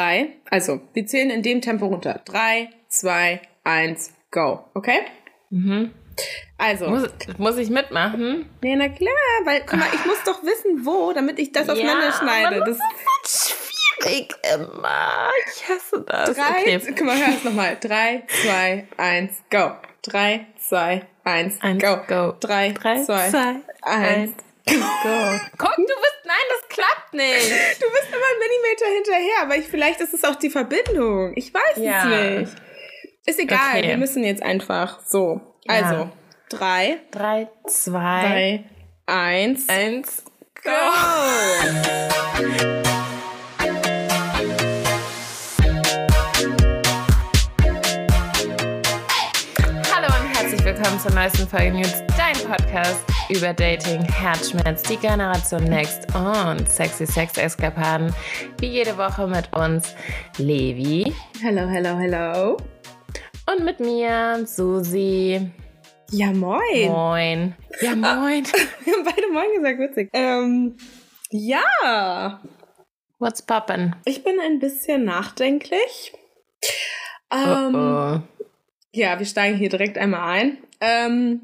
[0.00, 2.20] drei, also wir zählen in dem Tempo runter.
[2.24, 4.64] Drei, zwei, eins, go.
[4.74, 5.00] Okay?
[5.50, 5.92] Mhm.
[6.58, 6.88] Also.
[6.88, 8.48] Muss, muss ich mitmachen?
[8.62, 9.12] Nee, na klar,
[9.44, 12.56] weil, guck mal, ich muss doch wissen, wo, damit ich das auseinanderschneide.
[12.56, 12.78] aber Das
[13.24, 13.54] ist
[14.02, 15.30] schwierig immer.
[15.54, 16.34] Ich hasse das.
[16.36, 16.80] drei, okay.
[16.96, 17.76] guck mal, hör es nochmal.
[17.80, 19.72] Drei, zwei, eins, go.
[20.02, 21.96] Drei, zwei, eins, Eins, go.
[22.08, 22.36] go.
[22.40, 24.32] Drei, Drei, zwei, zwei, eins.
[24.66, 24.76] Go.
[25.58, 27.50] Guck, du bist, nein, das klappt nicht.
[27.82, 31.32] Du bist immer einen Millimeter hinterher, aber ich, vielleicht ist es auch die Verbindung.
[31.36, 32.08] Ich weiß Ja.
[32.08, 32.56] es nicht.
[33.26, 33.88] Ist egal, Okay.
[33.88, 35.40] wir müssen jetzt einfach so.
[35.64, 35.74] Ja.
[35.74, 36.10] Also,
[36.48, 38.64] drei, Drei, zwei, zwei,
[39.06, 40.22] eins, eins,
[40.62, 40.70] go.
[40.70, 42.79] Hallo
[50.80, 57.06] willkommen zur neuesten Folge News, dein Podcast über Dating, Herzschmerz, die Generation Next und sexy
[57.06, 58.14] Sex-Eskapaden.
[58.60, 59.94] Wie jede Woche mit uns
[60.38, 61.12] Levi
[61.42, 62.56] Hello, hello, hello.
[63.46, 65.50] und mit mir Susi.
[66.12, 66.88] Ja, moin.
[66.88, 67.56] Moin.
[67.82, 68.44] Ja, moin.
[68.84, 70.08] Wir haben beide moin gesagt, witzig.
[70.14, 70.78] Ähm,
[71.30, 72.40] ja,
[73.18, 73.96] What's poppin'?
[74.06, 76.14] ich bin ein bisschen nachdenklich.
[77.30, 78.20] Ähm, oh, oh.
[78.92, 80.58] Ja, wir steigen hier direkt einmal ein.
[80.80, 81.40] Ähm,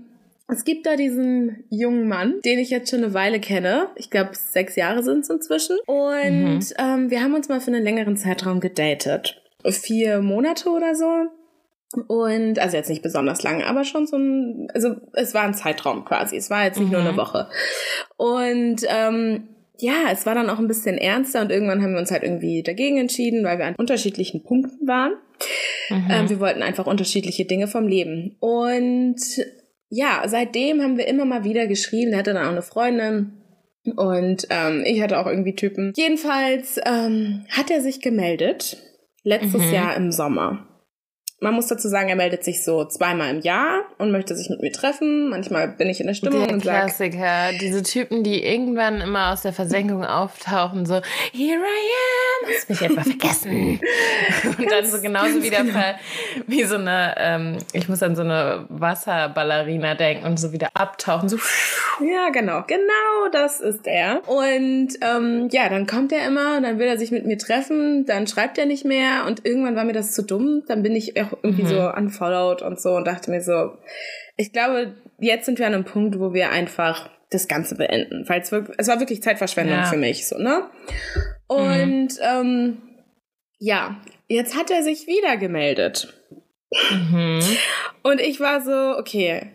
[0.48, 3.89] es gibt da diesen jungen Mann, den ich jetzt schon eine Weile kenne.
[3.97, 5.77] Ich glaube, sechs Jahre sind es inzwischen.
[5.87, 6.61] Und Mhm.
[6.78, 9.43] ähm, wir haben uns mal für einen längeren Zeitraum gedatet.
[9.65, 11.27] Vier Monate oder so.
[12.09, 16.05] Und, also jetzt nicht besonders lang, aber schon so ein, also es war ein Zeitraum
[16.05, 16.37] quasi.
[16.37, 17.06] Es war jetzt nicht nur Mhm.
[17.09, 17.48] eine Woche.
[18.17, 22.11] Und ähm, ja, es war dann auch ein bisschen ernster und irgendwann haben wir uns
[22.11, 25.12] halt irgendwie dagegen entschieden, weil wir an unterschiedlichen Punkten waren.
[25.91, 26.06] Mhm.
[26.11, 28.37] Ähm, wir wollten einfach unterschiedliche Dinge vom Leben.
[28.41, 29.20] Und
[29.89, 32.11] ja, seitdem haben wir immer mal wieder geschrieben.
[32.11, 33.33] Der hatte dann auch eine Freundin.
[33.95, 35.93] Und ähm, ich hatte auch irgendwie Typen.
[35.97, 38.78] Jedenfalls ähm, hat er sich gemeldet.
[39.23, 39.73] Letztes Mhm.
[39.73, 40.67] Jahr im Sommer.
[41.39, 44.62] Man muss dazu sagen, er meldet sich so zweimal im Jahr und möchte sich mit
[44.62, 45.29] mir treffen.
[45.29, 49.33] Manchmal bin ich in der Stimmung Der und sage, Klassiker, diese Typen, die irgendwann immer
[49.33, 50.94] aus der Versenkung auftauchen, so,
[51.33, 53.81] here I am, hast mich etwa vergessen.
[54.59, 55.72] Und dann so genauso wieder genau.
[55.72, 55.97] ver,
[56.47, 61.28] wie so eine, ähm, ich muss an so eine Wasserballerina denken und so wieder abtauchen,
[61.28, 61.37] so,
[62.00, 62.62] Ja, genau.
[62.66, 64.27] Genau das ist er.
[64.28, 68.06] Und ähm, ja, dann kommt er immer und dann will er sich mit mir treffen,
[68.06, 70.62] dann schreibt er nicht mehr und irgendwann war mir das zu dumm.
[70.66, 71.69] Dann bin ich auch irgendwie Mhm.
[71.69, 73.76] so unfollowed und so und dachte mir so,
[74.37, 78.28] ich glaube, jetzt sind wir an einem Punkt, wo wir einfach das Ganze beenden.
[78.28, 79.84] Weil es, wirklich, es war wirklich Zeitverschwendung Ja.
[79.84, 80.65] für mich, so, ne?
[81.48, 82.78] Und ähm,
[83.59, 83.97] ja,
[84.28, 86.12] jetzt hat er sich wieder gemeldet.
[86.91, 87.41] mhm.
[88.03, 89.50] Und ich war so, okay,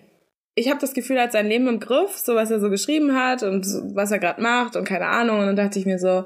[0.56, 3.16] ich habe das Gefühl, er hat sein Leben im Griff, so was er so geschrieben
[3.16, 3.66] hat und
[3.96, 5.40] was er gerade macht und keine Ahnung.
[5.40, 6.26] Und dann dachte ich mir so,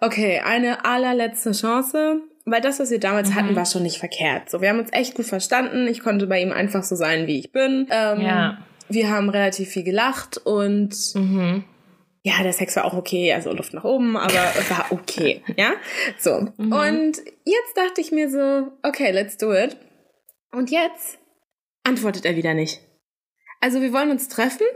[0.00, 2.20] okay, eine allerletzte Chance.
[2.44, 3.34] Weil das, was wir damals Mhm.
[3.34, 4.50] hatten, war schon nicht verkehrt.
[4.50, 5.86] So, wir haben uns echt gut verstanden.
[5.86, 7.86] Ich konnte bei ihm einfach so sein, wie ich bin.
[7.90, 8.58] Ähm, Ja.
[8.88, 11.64] Wir haben relativ viel gelacht und Mhm.
[12.24, 14.34] ja, der Sex war auch okay, also Luft nach oben, aber
[14.70, 15.72] war okay, ja?
[16.18, 16.48] So.
[16.58, 16.72] Mhm.
[16.72, 19.76] Und jetzt dachte ich mir so, okay, let's do it.
[20.52, 21.18] Und jetzt
[21.84, 22.80] antwortet er wieder nicht.
[23.60, 24.66] Also wir wollen uns treffen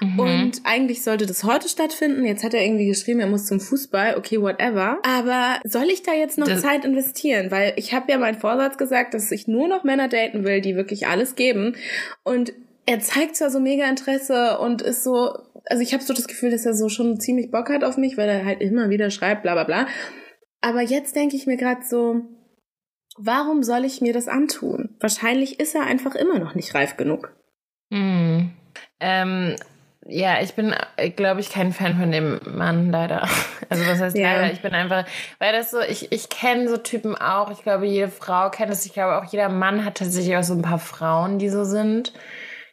[0.00, 0.18] Mhm.
[0.20, 2.24] und eigentlich sollte das heute stattfinden.
[2.24, 4.98] Jetzt hat er irgendwie geschrieben, er muss zum Fußball, okay, whatever.
[5.02, 7.50] Aber soll ich da jetzt noch Das- Zeit investieren?
[7.50, 10.74] Weil ich habe ja meinen Vorsatz gesagt, dass ich nur noch Männer daten will, die
[10.76, 11.76] wirklich alles geben.
[12.24, 12.52] Und
[12.86, 15.34] er zeigt zwar so mega Interesse und ist so,
[15.66, 18.16] also ich habe so das Gefühl, dass er so schon ziemlich Bock hat auf mich,
[18.16, 19.86] weil er halt immer wieder schreibt, bla bla bla.
[20.62, 22.22] Aber jetzt denke ich mir gerade so,
[23.16, 24.96] warum soll ich mir das antun?
[25.00, 27.34] Wahrscheinlich ist er einfach immer noch nicht reif genug.
[27.90, 28.50] Mhm.
[29.00, 29.56] Ähm,
[30.06, 30.74] ja, ich bin,
[31.16, 33.28] glaube ich, kein Fan von dem Mann, leider.
[33.72, 34.32] Also was heißt Ja.
[34.32, 34.52] leider?
[34.52, 35.04] Ich bin einfach,
[35.38, 37.52] weil das so, ich, ich kenne so Typen auch.
[37.52, 38.84] Ich glaube, jede Frau kennt es.
[38.84, 42.12] Ich glaube, auch jeder Mann hat tatsächlich auch so ein paar Frauen, die so sind.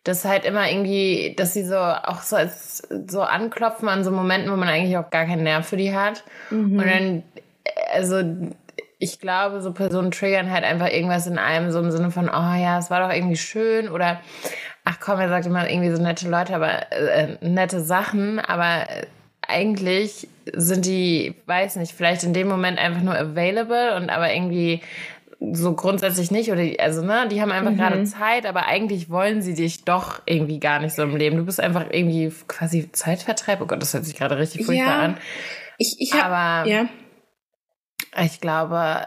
[0.03, 4.51] Das halt immer irgendwie, dass sie so auch so als so anklopfen an so Momenten,
[4.51, 6.23] wo man eigentlich auch gar keinen Nerv für die hat.
[6.49, 6.79] Mhm.
[6.79, 7.23] Und dann,
[7.93, 8.23] also
[8.97, 12.55] ich glaube, so Personen triggern halt einfach irgendwas in einem, so im Sinne von, oh
[12.55, 14.19] ja, es war doch irgendwie schön oder
[14.89, 19.05] ach komm, er sagt immer irgendwie so nette Leute, aber äh, nette Sachen, aber äh,
[19.45, 24.81] eigentlich sind die, weiß nicht, vielleicht in dem Moment einfach nur available und aber irgendwie
[25.53, 27.78] so grundsätzlich nicht oder die, also ne, die haben einfach Mhm.
[27.78, 31.35] gerade Zeit, aber eigentlich wollen sie dich doch irgendwie gar nicht so im Leben.
[31.37, 33.59] Du bist einfach irgendwie quasi Zeitvertreib.
[33.61, 34.99] Oh Gott, das hört sich gerade richtig furchtbar Ja.
[35.01, 35.17] an.
[35.78, 36.85] Ich, ich hab, Aber ja.
[38.23, 39.05] ich glaube,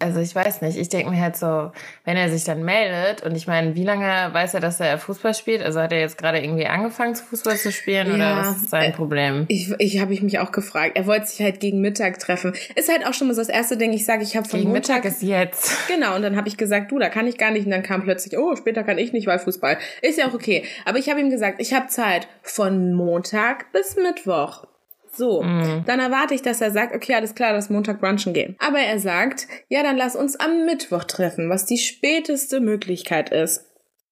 [0.00, 1.72] also ich weiß nicht, ich denke mir halt so,
[2.04, 5.34] wenn er sich dann meldet und ich meine, wie lange weiß er, dass er Fußball
[5.34, 5.62] spielt?
[5.62, 8.92] Also hat er jetzt gerade irgendwie angefangen, Fußball zu spielen ja, oder was ist sein
[8.92, 9.44] Problem?
[9.48, 10.92] Ich, ich habe ich mich auch gefragt.
[10.96, 12.54] Er wollte sich halt gegen Mittag treffen.
[12.74, 14.72] Ist halt auch schon mal so das erste Ding, ich sage, ich habe von gegen
[14.72, 15.04] Montag...
[15.04, 15.70] Mittag ist jetzt.
[15.90, 17.64] Genau, und dann habe ich gesagt, du, da kann ich gar nicht.
[17.64, 19.78] Und dann kam plötzlich, oh, später kann ich nicht, weil Fußball.
[20.02, 20.64] Ist ja auch okay.
[20.84, 24.66] Aber ich habe ihm gesagt, ich habe Zeit von Montag bis Mittwoch.
[25.12, 25.84] So, mm.
[25.86, 28.56] dann erwarte ich, dass er sagt, okay, alles klar, lass Montag brunchen gehen.
[28.58, 33.66] Aber er sagt, ja, dann lass uns am Mittwoch treffen, was die späteste Möglichkeit ist.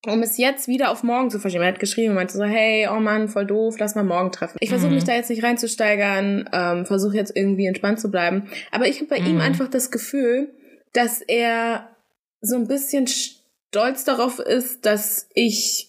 [0.07, 1.65] Um es jetzt wieder auf morgen zu verschieben.
[1.65, 4.57] Er hat geschrieben, meinte so, hey, oh Mann, voll doof, lass mal morgen treffen.
[4.61, 4.95] Ich versuche mhm.
[4.97, 8.49] mich da jetzt nicht reinzusteigern, ähm, versuche jetzt irgendwie entspannt zu bleiben.
[8.71, 9.27] Aber ich habe bei mhm.
[9.27, 10.55] ihm einfach das Gefühl,
[10.93, 11.89] dass er
[12.41, 15.88] so ein bisschen stolz darauf ist, dass ich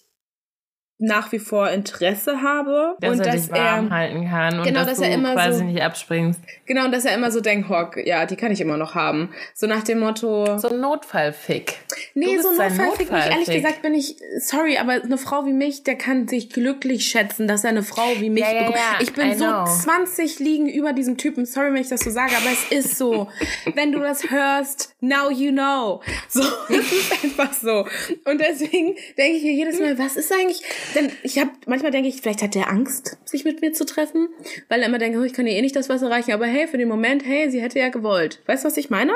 [1.02, 4.66] nach wie vor Interesse habe dass und er dass dich warm er halten kann und
[4.66, 6.42] genau, dass, dass er immer quasi so, nicht abspringst.
[6.66, 9.30] Genau, und dass er immer so denkt, Hock, ja, die kann ich immer noch haben.
[9.54, 10.58] So nach dem Motto.
[10.58, 11.76] So ein Notfallfick.
[12.16, 13.28] Nee, so ein Notfallfick nicht.
[13.28, 17.48] Ehrlich gesagt bin ich, sorry, aber eine Frau wie mich, der kann sich glücklich schätzen,
[17.48, 18.78] dass er eine Frau wie mich ja, ja, bekommt.
[18.78, 21.46] Ja, ich bin so 20 liegen über diesem Typen.
[21.46, 23.30] Sorry, wenn ich das so sage, aber es ist so.
[23.74, 26.02] wenn du das hörst, now you know.
[26.28, 27.86] So, es ist einfach so.
[28.26, 30.62] Und deswegen denke ich mir jedes Mal, was ist eigentlich
[30.96, 34.30] denn ich habe manchmal denke ich, vielleicht hat der Angst, sich mit mir zu treffen,
[34.68, 36.68] weil er immer denkt, oh, ich kann ihr eh nicht das Wasser reichen, aber hey,
[36.68, 38.42] für den Moment, hey, sie hätte ja gewollt.
[38.46, 39.14] Weißt du, was ich meine?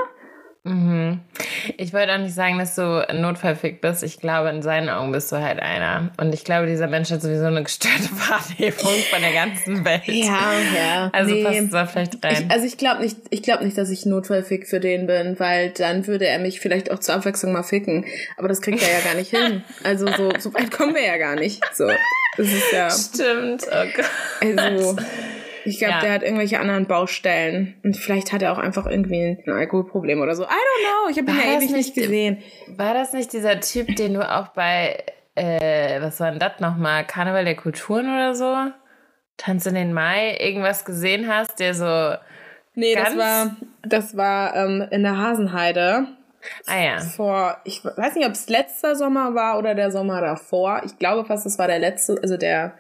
[0.66, 1.20] Mhm.
[1.78, 4.02] Ich wollte auch nicht sagen, dass du Notfallfick bist.
[4.02, 6.12] Ich glaube, in seinen Augen bist du halt einer.
[6.18, 10.08] Und ich glaube, dieser Mensch hat sowieso eine gestörte Wahrnehmung von der ganzen Welt.
[10.08, 11.10] Ja, ja.
[11.12, 11.44] Also nee.
[11.44, 12.46] passt da vielleicht rein.
[12.46, 15.72] Ich, also ich glaube nicht, ich glaube nicht, dass ich Notfallfick für den bin, weil
[15.72, 18.06] dann würde er mich vielleicht auch zur Abwechslung mal ficken.
[18.38, 19.64] Aber das kriegt er ja gar nicht hin.
[19.84, 21.62] Also so, so weit kommen wir ja gar nicht.
[21.74, 21.88] So.
[22.38, 22.90] Das ist ja.
[22.90, 23.64] Stimmt.
[23.70, 24.60] Oh Gott.
[24.60, 24.96] Also.
[25.66, 26.02] Ich glaube, ja.
[26.02, 27.76] der hat irgendwelche anderen Baustellen.
[27.84, 30.44] Und vielleicht hat er auch einfach irgendwie ein Alkoholproblem oder so.
[30.44, 31.12] I don't know.
[31.12, 32.38] Ich habe ihn ja ewig nicht gesehen.
[32.68, 35.04] War das nicht dieser Typ, den du auch bei,
[35.36, 37.06] äh, was war denn das nochmal?
[37.06, 38.72] Karneval der Kulturen oder so?
[39.38, 42.16] Tanz in den Mai irgendwas gesehen hast, der so.
[42.76, 46.08] Nee, das war, das war ähm, in der Hasenheide.
[46.66, 47.00] Ah ja.
[47.00, 50.82] Vor, ich weiß nicht, ob es letzter Sommer war oder der Sommer davor.
[50.86, 52.74] Ich glaube fast, es war der letzte, also der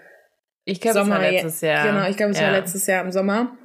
[0.65, 1.87] ich glaube, es war letztes Jahr.
[1.87, 2.47] Genau, ich glaube, es ja.
[2.47, 3.57] war letztes Jahr im Sommer.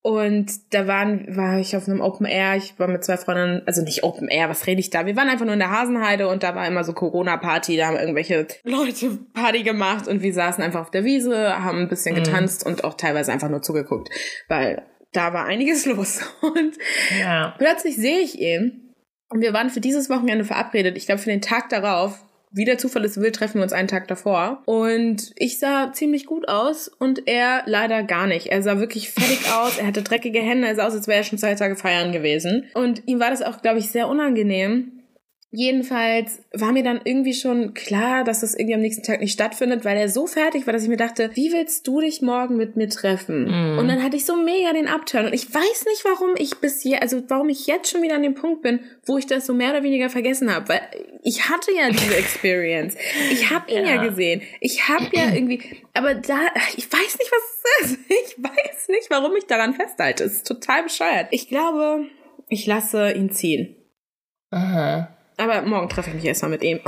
[0.00, 2.56] Und da waren, war ich auf einem Open Air.
[2.56, 5.06] Ich war mit zwei Freundinnen, also nicht Open Air, was rede ich da?
[5.06, 7.76] Wir waren einfach nur in der Hasenheide und da war immer so Corona-Party.
[7.76, 11.88] Da haben irgendwelche Leute Party gemacht und wir saßen einfach auf der Wiese, haben ein
[11.88, 12.22] bisschen mhm.
[12.22, 14.08] getanzt und auch teilweise einfach nur zugeguckt,
[14.48, 16.20] weil da war einiges los.
[16.40, 16.78] Und
[17.20, 17.54] ja.
[17.58, 18.94] plötzlich sehe ich ihn
[19.28, 20.96] und wir waren für dieses Wochenende verabredet.
[20.96, 23.88] Ich glaube, für den Tag darauf wie der Zufall es will, treffen wir uns einen
[23.88, 24.62] Tag davor.
[24.64, 28.46] Und ich sah ziemlich gut aus und er leider gar nicht.
[28.46, 31.24] Er sah wirklich fertig aus, er hatte dreckige Hände, er sah aus, als wäre er
[31.24, 32.64] schon zwei Tage feiern gewesen.
[32.74, 34.97] Und ihm war das auch, glaube ich, sehr unangenehm,
[35.50, 39.82] Jedenfalls war mir dann irgendwie schon klar, dass das irgendwie am nächsten Tag nicht stattfindet,
[39.82, 42.76] weil er so fertig war, dass ich mir dachte, wie willst du dich morgen mit
[42.76, 43.46] mir treffen?
[43.46, 43.78] Mm.
[43.78, 45.24] Und dann hatte ich so mega den Upturn.
[45.24, 48.22] Und ich weiß nicht, warum ich bis hier, also warum ich jetzt schon wieder an
[48.22, 50.68] dem Punkt bin, wo ich das so mehr oder weniger vergessen habe.
[50.68, 50.82] Weil
[51.22, 52.94] ich hatte ja diese Experience.
[53.30, 53.94] Ich habe ihn ja.
[53.94, 54.42] ja gesehen.
[54.60, 55.62] Ich habe ja irgendwie,
[55.94, 56.40] aber da,
[56.76, 57.98] ich weiß nicht, was es ist.
[58.08, 60.24] Ich weiß nicht, warum ich daran festhalte.
[60.24, 61.28] Es ist total bescheuert.
[61.30, 62.04] Ich glaube,
[62.48, 63.76] ich lasse ihn ziehen.
[64.50, 65.17] Aha.
[65.38, 66.80] Aber morgen treffe ich mich erstmal mit ihm.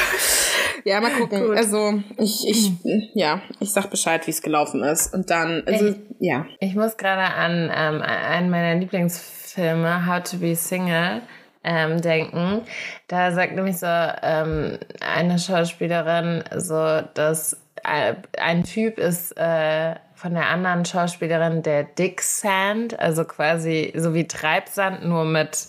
[0.84, 1.46] ja, mal gucken.
[1.46, 1.56] Gut.
[1.56, 2.72] Also, ich, ich,
[3.14, 5.12] ja, ich sag Bescheid, wie es gelaufen ist.
[5.12, 6.46] Und dann, also, ich, ja.
[6.58, 11.20] Ich muss gerade an ähm, einen meiner Lieblingsfilme, How to Be Single,
[11.62, 12.62] ähm, denken.
[13.08, 20.32] Da sagt nämlich so ähm, eine Schauspielerin so, dass äh, ein Typ ist äh, von
[20.32, 25.66] der anderen Schauspielerin der Dick Sand, also quasi so wie Treibsand, nur mit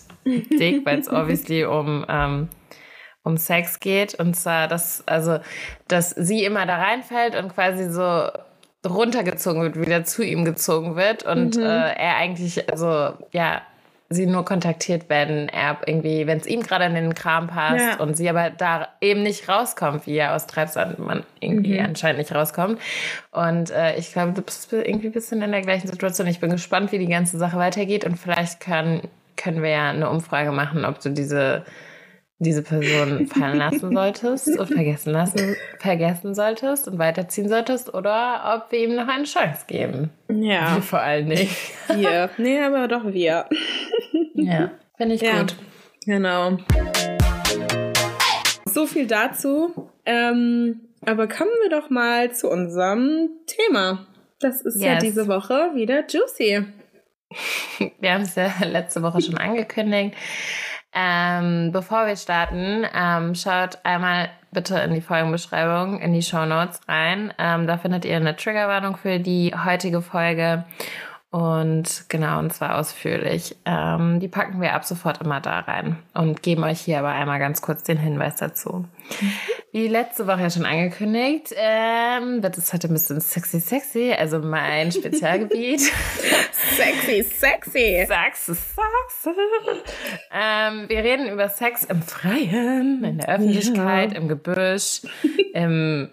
[0.50, 2.48] dick, weil es obviously um, ähm,
[3.22, 4.14] um Sex geht.
[4.14, 5.38] Und zwar, dass, also,
[5.88, 8.28] dass sie immer da reinfällt und quasi so
[8.86, 11.62] runtergezogen wird, wieder zu ihm gezogen wird und mhm.
[11.62, 13.62] äh, er eigentlich, also ja,
[14.10, 17.96] sie nur kontaktiert, wenn er irgendwie, wenn es ihm gerade in den Kram passt ja.
[18.00, 21.86] und sie aber da eben nicht rauskommt, wie er aus Treibsand man irgendwie mhm.
[21.86, 22.80] anscheinend nicht rauskommt.
[23.32, 26.26] Und äh, ich glaube, du bist irgendwie ein bisschen in der gleichen Situation.
[26.26, 29.02] Ich bin gespannt, wie die ganze Sache weitergeht und vielleicht kann
[29.38, 31.64] können wir ja eine Umfrage machen, ob du diese,
[32.38, 38.72] diese Person fallen lassen solltest und vergessen lassen, vergessen solltest und weiterziehen solltest oder ob
[38.72, 40.10] wir ihm noch eine Chance geben.
[40.28, 40.74] Ja.
[40.74, 41.56] Wir vor allem nicht.
[41.94, 42.28] Wir.
[42.36, 43.46] Nee, aber doch wir.
[44.34, 45.40] Ja, finde ich ja.
[45.40, 45.56] gut.
[46.04, 46.58] Genau.
[48.66, 49.90] So viel dazu.
[50.04, 54.06] Ähm, aber kommen wir doch mal zu unserem Thema.
[54.40, 54.84] Das ist yes.
[54.84, 56.64] ja diese Woche wieder juicy.
[58.00, 60.16] wir haben es ja letzte Woche schon angekündigt.
[60.94, 66.80] Ähm, bevor wir starten, ähm, schaut einmal bitte in die Folgenbeschreibung, in die Show Notes
[66.88, 67.32] rein.
[67.38, 70.64] Ähm, da findet ihr eine Triggerwarnung für die heutige Folge.
[71.30, 73.54] Und genau, und zwar ausführlich.
[73.66, 77.38] Ähm, die packen wir ab sofort immer da rein und geben euch hier aber einmal
[77.38, 78.86] ganz kurz den Hinweis dazu.
[79.70, 84.38] Wie letzte Woche ja schon angekündigt, ähm, wird es heute ein bisschen sexy, sexy, also
[84.38, 85.80] mein Spezialgebiet.
[86.76, 88.06] sexy, sexy.
[88.08, 89.30] Sexy, sexy.
[90.32, 94.18] Ähm, wir reden über Sex im Freien, in der Öffentlichkeit, ja.
[94.18, 95.02] im Gebüsch,
[95.52, 96.08] im,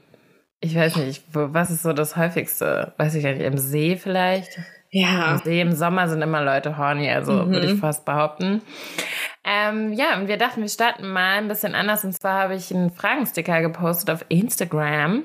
[0.59, 2.93] ich weiß nicht, was ist so das häufigste?
[2.97, 4.59] Weiß ich gar nicht, im See vielleicht?
[4.97, 5.33] Ja.
[5.33, 7.51] Im See im Sommer sind immer Leute horny, also mhm.
[7.51, 8.61] würde ich fast behaupten.
[9.43, 12.05] Ähm, ja, und wir dachten, wir starten mal ein bisschen anders.
[12.05, 15.23] Und zwar habe ich einen Fragensticker gepostet auf Instagram.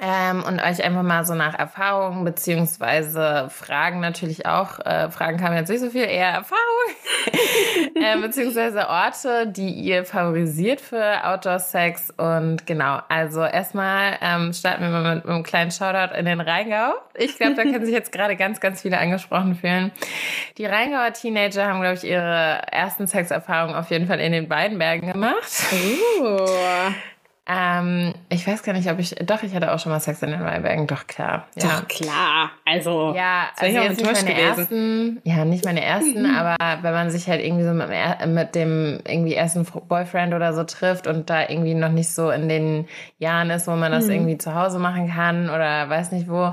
[0.00, 5.56] Ähm, und euch einfach mal so nach Erfahrungen beziehungsweise Fragen natürlich auch, äh, Fragen kamen
[5.56, 12.66] jetzt nicht so viel, eher Erfahrungen, äh, beziehungsweise Orte, die ihr favorisiert für Outdoor-Sex und
[12.66, 16.92] genau, also erstmal ähm, starten wir mal mit, mit einem kleinen Shoutout in den Rheingau.
[17.18, 19.92] Ich glaube, da können sich jetzt gerade ganz, ganz viele angesprochen fühlen.
[20.58, 25.12] Die Rheingauer Teenager haben, glaube ich, ihre ersten Sexerfahrungen auf jeden Fall in den Weinbergen
[25.12, 25.50] gemacht.
[26.20, 26.46] Uh.
[27.48, 29.14] Ähm, ich weiß gar nicht, ob ich.
[29.24, 30.88] Doch, ich hatte auch schon mal Sex in den Weinbergen.
[30.88, 31.46] Doch, klar.
[31.54, 31.68] Ja.
[31.68, 32.50] Doch, klar.
[32.64, 33.14] Also.
[33.14, 34.58] Ja, also jetzt nicht meine gewesen.
[34.58, 35.20] ersten.
[35.22, 36.34] Ja, nicht meine ersten, mhm.
[36.34, 37.88] aber wenn man sich halt irgendwie so mit,
[38.26, 42.48] mit, dem irgendwie ersten Boyfriend oder so trifft und da irgendwie noch nicht so in
[42.48, 42.88] den
[43.18, 44.12] Jahren ist, wo man das mhm.
[44.12, 46.52] irgendwie zu Hause machen kann oder weiß nicht wo,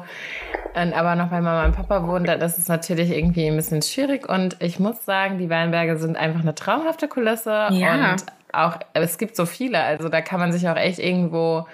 [0.75, 3.81] und aber noch bei Mama und Papa wohnt, dann ist es natürlich irgendwie ein bisschen
[3.81, 4.27] schwierig.
[4.27, 7.67] Und ich muss sagen, die Weinberge sind einfach eine traumhafte Kulisse.
[7.69, 8.11] Ja.
[8.11, 11.67] Und auch, es gibt so viele, also da kann man sich auch echt irgendwo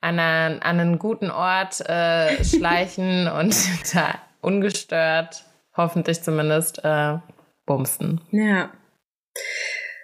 [0.00, 3.54] an, einen, an einen guten Ort äh, schleichen und
[3.94, 5.44] da ungestört,
[5.76, 7.18] hoffentlich zumindest, äh,
[7.66, 8.20] bumsen.
[8.30, 8.70] Ja.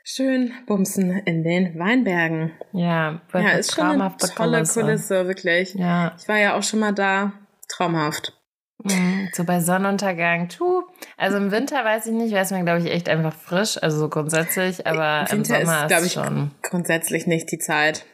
[0.04, 2.52] Schön bumsen in den Weinbergen.
[2.72, 4.80] Ja, ja ist schon eine tolle Kulisse.
[4.80, 5.74] Kulisse, wirklich.
[5.74, 6.14] Ja.
[6.18, 7.32] Ich war ja auch schon mal da.
[7.68, 8.36] Traumhaft.
[8.84, 9.28] Mhm.
[9.32, 10.82] So bei Sonnenuntergang, tu.
[11.16, 13.98] Also im Winter weiß ich nicht, wäre es mir, glaube ich, echt einfach frisch, also
[13.98, 16.50] so grundsätzlich, aber im, Winter im Sommer ist, glaube ich, schon.
[16.62, 18.04] Grundsätzlich nicht die Zeit.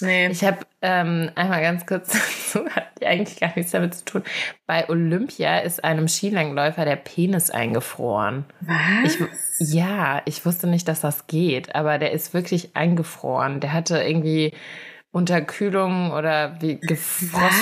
[0.00, 0.28] Nee.
[0.28, 2.12] Ich habe ähm, einmal ganz kurz,
[2.52, 4.22] so hat eigentlich gar nichts damit zu tun.
[4.66, 8.44] Bei Olympia ist einem Skilangläufer der Penis eingefroren.
[8.60, 9.18] Was?
[9.58, 13.60] Ich, ja, ich wusste nicht, dass das geht, aber der ist wirklich eingefroren.
[13.60, 14.54] Der hatte irgendwie
[15.10, 17.54] Unterkühlung oder wie Gefrost,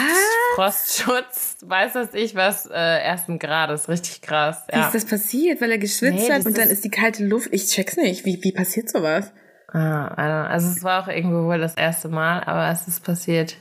[0.57, 4.65] Frostschutz, weiß das ich was, äh, ersten Grades, richtig krass.
[4.73, 4.79] Ja.
[4.79, 5.61] Wie ist das passiert?
[5.61, 7.49] Weil er geschwitzt nee, hat und dann ist die kalte Luft.
[7.53, 8.25] Ich check's nicht.
[8.25, 9.33] Wie, wie passiert sowas?
[9.71, 13.57] Ah, also es war auch irgendwo wohl das erste Mal, aber es ist passiert.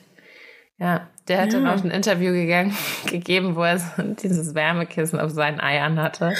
[0.77, 1.59] Ja, der hat ja.
[1.59, 2.73] dann auch ein Interview gegangen,
[3.07, 6.33] gegeben, wo er so dieses Wärmekissen auf seinen Eiern hatte.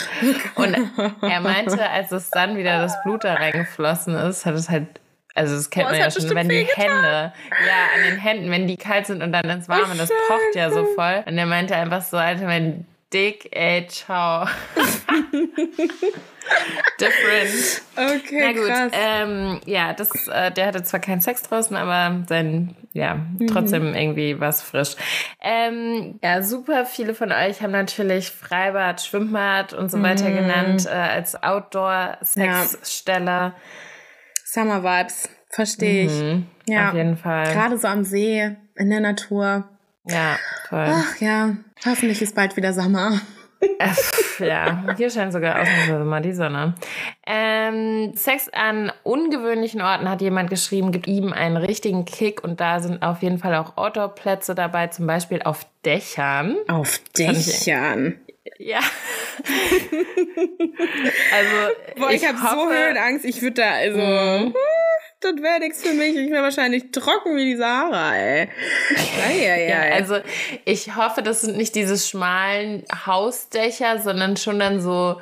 [0.56, 0.78] Und
[1.22, 5.02] er meinte, als es dann wieder das Blut da reingeflossen ist, hat es halt
[5.36, 7.34] also das kennt Boah, man ja schon, wenn die Hände,
[7.68, 10.72] ja, an den Händen, wenn die kalt sind und dann ins Warme, das pocht ja
[10.72, 11.24] so voll.
[11.28, 14.48] Und er meinte einfach so, Alter, mein Dick, ey, ciao.
[17.00, 17.82] Different.
[17.96, 18.92] Okay, Na gut, krass.
[18.94, 23.48] Ähm, ja, das, äh, der hatte zwar keinen Sex draußen, aber sein, ja, mhm.
[23.48, 24.96] trotzdem irgendwie was frisch.
[25.42, 30.36] Ähm, ja, super viele von euch haben natürlich Freibad, Schwimmbad und so weiter mhm.
[30.36, 33.26] genannt äh, als Outdoor-Sexstelle.
[33.26, 33.54] Ja.
[34.56, 36.12] Summer Vibes, verstehe ich.
[36.14, 36.88] Mhm, ja.
[36.88, 37.52] Auf jeden Fall.
[37.52, 39.66] Gerade so am See, in der Natur.
[40.08, 40.38] Ja,
[40.70, 40.88] toll.
[40.88, 43.20] Ach ja, hoffentlich ist bald wieder Sommer.
[44.40, 46.76] ja, hier scheint sogar ausnahmsweise mal die Sonne.
[47.28, 52.80] Ähm, Sex an ungewöhnlichen Orten hat jemand geschrieben, gibt ihm einen richtigen Kick und da
[52.80, 56.56] sind auf jeden Fall auch Outdoor-Plätze dabei, zum Beispiel auf Dächern.
[56.70, 58.22] Auf Dächern?
[58.58, 58.80] Ja.
[61.34, 61.56] also.
[61.98, 64.00] Boah, ich, ich habe so Höhenangst, ich würde da, also.
[64.00, 64.54] Mhm.
[65.22, 66.16] Das wäre nichts für mich.
[66.16, 68.50] Ich wäre wahrscheinlich trocken wie die Sahara, ey.
[69.42, 70.18] Ja, ja, also
[70.66, 75.20] ich hoffe, das sind nicht diese schmalen Hausdächer, sondern schon dann so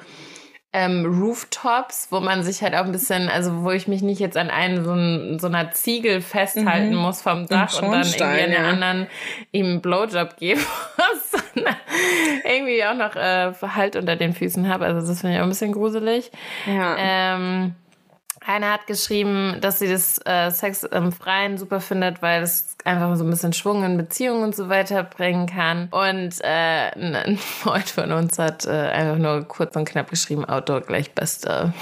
[0.74, 4.36] ähm, Rooftops, wo man sich halt auch ein bisschen, also wo ich mich nicht jetzt
[4.36, 7.02] an einen so, ein, so einer Ziegel festhalten mhm.
[7.02, 8.70] muss vom Dach und, dann irgendwie an den ja.
[8.70, 9.08] anderen
[9.52, 10.66] ihm einen Blowjob geben
[10.98, 11.23] muss,
[12.44, 14.86] irgendwie auch noch äh, Halt unter den Füßen habe.
[14.86, 16.32] Also das finde ich auch ein bisschen gruselig.
[16.66, 16.96] Ja.
[16.98, 17.76] Ähm,
[18.46, 23.16] einer hat geschrieben, dass sie das äh, Sex im Freien super findet, weil es einfach
[23.16, 25.88] so ein bisschen Schwung in Beziehungen und so weiter bringen kann.
[25.92, 30.82] Und äh, ein Freund von uns hat äh, einfach nur kurz und knapp geschrieben, Outdoor
[30.82, 31.74] gleich Beste.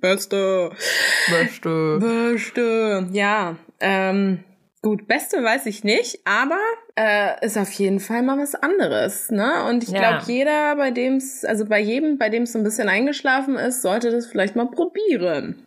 [0.00, 0.70] Beste.
[1.28, 1.98] Beste.
[1.98, 3.08] Beste.
[3.12, 4.44] Ja, ähm,
[4.82, 6.58] Gut, beste weiß ich nicht, aber
[6.96, 9.66] äh, ist auf jeden Fall mal was anderes, ne?
[9.68, 9.98] Und ich Ja.
[9.98, 13.56] glaube, jeder, bei dem es, also bei jedem, bei dem es so ein bisschen eingeschlafen
[13.56, 15.66] ist, sollte das vielleicht mal probieren.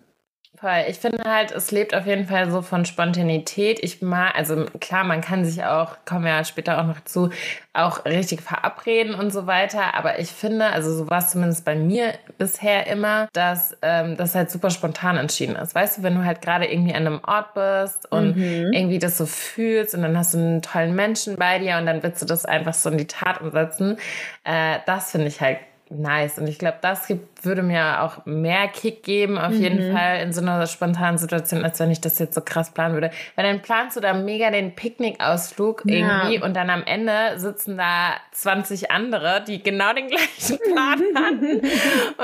[0.64, 0.86] Voll.
[0.88, 3.84] Ich finde halt, es lebt auf jeden Fall so von Spontanität.
[3.84, 7.32] Ich mag, also klar, man kann sich auch, kommen wir ja später auch noch zu,
[7.74, 9.94] auch richtig verabreden und so weiter.
[9.94, 14.36] Aber ich finde, also so war es zumindest bei mir bisher immer, dass ähm, das
[14.36, 15.76] halt super spontan entschieden ist.
[15.76, 18.72] Weißt du, wenn du halt gerade irgendwie an einem Ort bist und Mhm.
[18.72, 22.02] irgendwie das so fühlst und dann hast du einen tollen Menschen bei dir und dann
[22.04, 23.98] willst du das einfach so in die Tat umsetzen.
[24.46, 25.58] Äh, das finde ich halt
[25.98, 26.38] nice.
[26.40, 29.92] Und ich glaube, das gibt, würde mir auch mehr Kick geben, auf jeden Mhm.
[29.96, 33.12] Fall in so einer spontanen Situation, als wenn ich das jetzt so krass planen würde.
[33.36, 35.94] Weil dann planst du da mega den Picknickausflug Ja.
[36.26, 41.62] irgendwie und dann am Ende sitzen da 20 andere, die genau den gleichen Plan hatten.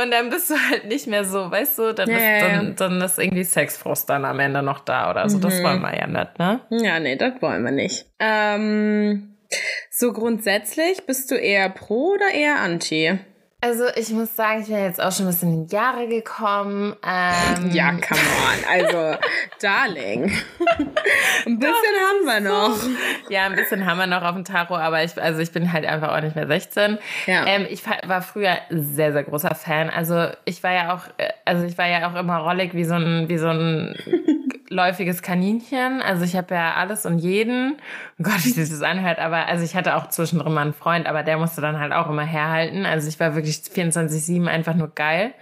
[0.02, 3.02] Und dann bist du halt nicht mehr so, weißt du, dann, Ja, ist, dann, dann
[3.02, 5.40] ist irgendwie Sexfrust dann am Ende noch da oder so.
[5.40, 5.64] Das Mhm.
[5.64, 6.60] wollen wir ja nicht, ne?
[6.70, 8.06] Ja, nee, das wollen wir nicht.
[8.20, 9.36] Ähm,
[9.90, 13.20] so grundsätzlich, bist du eher pro oder eher anti?
[13.62, 16.96] Also ich muss sagen, ich bin jetzt auch schon ein bisschen in die Jahre gekommen.
[17.06, 18.66] Ähm, Ja, come on.
[18.72, 19.18] Also,
[19.62, 20.32] Darling.
[21.46, 22.78] Ein bisschen haben wir noch.
[23.30, 25.86] Ja, ein bisschen haben wir noch auf dem Tacho, aber ich, also ich bin halt
[25.86, 27.00] einfach auch nicht mehr 16.
[27.26, 27.46] Ja.
[27.48, 29.90] Ähm, ich war früher sehr, sehr großer Fan.
[29.90, 32.94] Also ich war ja auch, äh, also ich war ja auch immer rollig wie so
[32.94, 33.94] ein, wie so ein
[34.70, 36.02] läufiges Kaninchen.
[36.02, 37.78] Also ich habe ja alles und jeden.
[38.20, 41.08] Oh Gott, wie sich das anhört, aber also ich hatte auch zwischendrin mal einen Freund,
[41.08, 42.86] aber der musste dann halt auch immer herhalten.
[42.86, 45.34] Also ich war wirklich 24-7 einfach nur geil.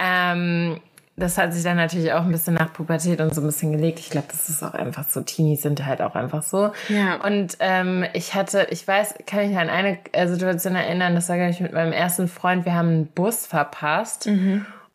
[0.00, 0.80] Ähm,
[1.18, 3.98] das hat sich dann natürlich auch ein bisschen nach Pubertät und so ein bisschen gelegt.
[4.00, 5.22] Ich glaube, das ist auch einfach so.
[5.22, 6.72] Teenies sind halt auch einfach so.
[6.88, 7.24] Ja.
[7.24, 11.36] Und ähm, ich hatte, ich weiß, kann mich an eine äh, Situation erinnern, das war,
[11.36, 12.66] glaube ich, mit meinem ersten Freund.
[12.66, 14.26] Wir haben einen Bus verpasst.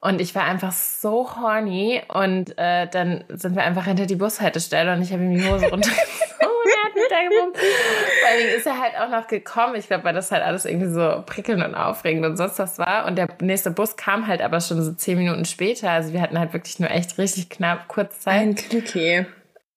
[0.03, 4.93] Und ich war einfach so horny und äh, dann sind wir einfach hinter die Bushaltestelle
[4.93, 7.62] und ich habe ihm die Hose runtergezogen und er hat mich da gebumst.
[7.62, 9.75] Vor allen Dingen ist er halt auch noch gekommen.
[9.75, 13.05] Ich glaube, weil das halt alles irgendwie so prickelnd und aufregend und sonst was war.
[13.05, 15.91] Und der nächste Bus kam halt aber schon so zehn Minuten später.
[15.91, 18.41] Also wir hatten halt wirklich nur echt richtig knapp kurz Zeit.
[18.41, 19.27] Ein Klicki.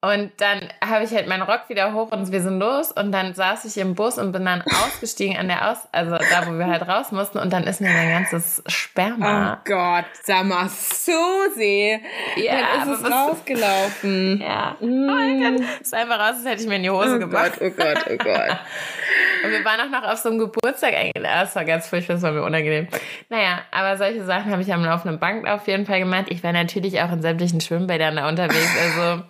[0.05, 2.93] Und dann habe ich halt meinen Rock wieder hoch und wir sind los.
[2.93, 6.47] Und dann saß ich im Bus und bin dann ausgestiegen an der Aus, also da,
[6.47, 7.39] wo wir halt raus mussten.
[7.39, 9.63] Und dann ist mir mein ganzes Oh Sperma.
[9.65, 11.99] Gott, sag mal, Susi.
[12.37, 14.43] Ja, dann ist es rausgelaufen.
[14.45, 14.77] Ja.
[14.81, 15.09] Mm.
[15.09, 15.67] Oh mein Gott.
[15.81, 17.53] Es sah einfach aus, als hätte ich mir in die Hose Oh gemacht.
[17.59, 18.59] Gott, oh Gott, oh Gott.
[19.45, 21.41] Und wir waren auch noch auf so einem Geburtstag eingeladen.
[21.41, 22.89] Das war ganz furchtbar, das war mir unangenehm.
[23.31, 26.31] Naja, aber solche Sachen habe ich am laufenden Band auf jeden Fall gemeint.
[26.31, 28.71] Ich war natürlich auch in sämtlichen Schwimmbädern da unterwegs.
[28.83, 29.23] Also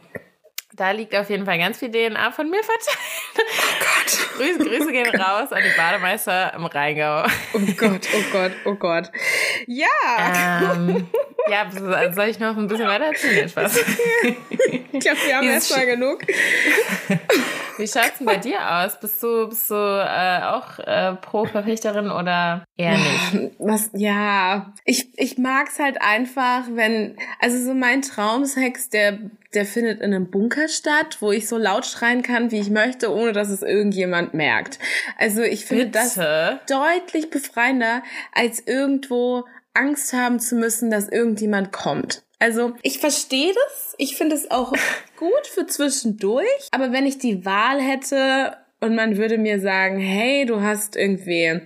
[0.77, 2.99] da liegt auf jeden Fall ganz viel DNA von mir verteilt.
[3.37, 4.37] Oh Gott.
[4.37, 7.25] Grüße, Grüße gehen raus an die Bademeister im Rheingau.
[7.53, 9.11] Oh Gott, oh Gott, oh Gott.
[9.67, 10.73] Ja.
[10.75, 11.09] Ähm,
[11.49, 11.71] ja,
[12.13, 13.49] soll ich noch ein bisschen weiter erzählen?
[13.49, 13.85] Spaß.
[14.93, 16.23] Ich glaube, wir haben erstmal genug.
[17.77, 18.99] Wie schaut's denn bei dir aus?
[19.01, 23.55] Bist du, bist du äh, auch äh, Pro-Verfechterin oder eher nicht?
[23.59, 29.19] Was, ja, ich, ich mag's halt einfach, wenn, also so mein Traumsex, der,
[29.55, 33.13] der findet in einem Bunker statt, wo ich so laut schreien kann, wie ich möchte,
[33.13, 34.79] ohne dass es irgendjemand merkt.
[35.19, 36.15] Also ich finde das
[36.69, 42.23] deutlich befreiender, als irgendwo Angst haben zu müssen, dass irgendjemand kommt.
[42.39, 43.95] Also ich verstehe das.
[43.99, 44.73] Ich finde es auch
[45.17, 46.69] gut für zwischendurch.
[46.71, 51.61] Aber wenn ich die Wahl hätte und man würde mir sagen, hey, du hast irgendwie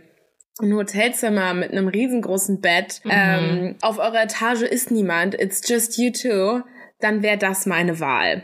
[0.61, 6.11] ein Hotelzimmer mit einem riesengroßen Bett, ähm, auf eurer Etage ist niemand, it's just you
[6.11, 6.63] two,
[7.01, 8.43] dann wäre das meine Wahl.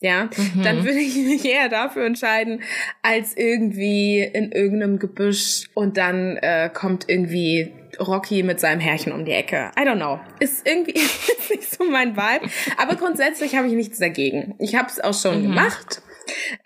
[0.00, 0.28] Ja,
[0.62, 2.62] dann würde ich mich eher dafür entscheiden,
[3.02, 9.24] als irgendwie in irgendeinem Gebüsch und dann äh, kommt irgendwie Rocky mit seinem Härchen um
[9.24, 9.70] die Ecke.
[9.78, 10.20] I don't know.
[10.38, 12.46] Ist irgendwie ist nicht so mein Vibe.
[12.76, 14.54] Aber grundsätzlich habe ich nichts dagegen.
[14.58, 16.02] Ich habe es auch schon gemacht.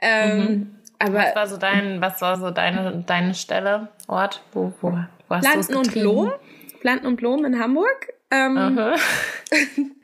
[0.02, 4.42] Ähm, Aber Was war so dein, was war so deine, deine Stelle, Ort?
[4.52, 5.92] Wo, wo, wo hast Planten du's und?
[5.92, 6.32] Blumen.
[6.80, 8.12] Planten und Blumen in Hamburg.
[8.32, 8.94] Ähm, Aha.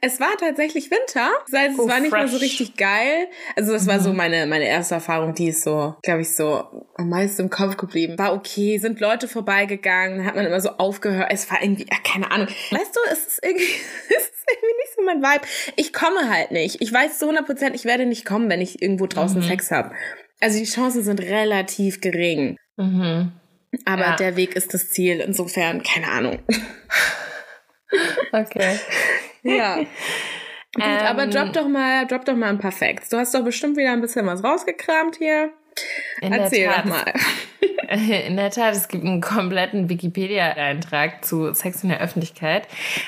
[0.00, 1.30] Es war tatsächlich Winter.
[1.50, 2.42] Das heißt, es Oh, war nicht mal so fresh.
[2.42, 3.26] richtig geil.
[3.56, 7.08] Also das war so meine, meine erste Erfahrung, die ist so, glaube ich, so am
[7.08, 8.16] meisten im Kopf geblieben.
[8.18, 11.28] War okay, sind Leute vorbeigegangen, hat man immer so aufgehört.
[11.32, 12.46] Es war irgendwie, ja, keine Ahnung.
[12.70, 13.64] Weißt du, es ist irgendwie,
[14.08, 15.46] es ist irgendwie nicht so mein Vibe.
[15.76, 16.80] Ich komme halt nicht.
[16.80, 19.92] Ich weiß zu 100 Prozent, ich werde nicht kommen, wenn ich irgendwo draußen Sex habe.
[20.40, 22.56] Also die Chancen sind relativ gering.
[22.76, 23.32] Mhm.
[23.86, 24.16] Aber Ja.
[24.16, 25.20] der Weg ist das Ziel.
[25.20, 26.38] Insofern, keine Ahnung.
[28.32, 28.78] Okay.
[29.42, 29.76] Ja.
[30.74, 33.08] Gut, Ähm, aber drop doch mal, drop doch mal ein paar Facts.
[33.08, 35.50] Du hast doch bestimmt wieder ein bisschen was rausgekramt hier.
[36.20, 36.84] In Erzähl Tat.
[36.84, 37.12] doch mal.
[38.26, 42.66] In der Tat, es gibt einen kompletten Wikipedia-Eintrag zu Sex in der Öffentlichkeit.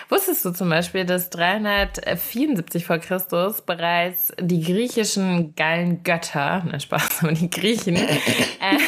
[0.09, 7.19] Wusstest du zum Beispiel, dass 374 vor Christus bereits die griechischen geilen Götter, na Spaß,
[7.25, 8.79] aber die Griechen, äh,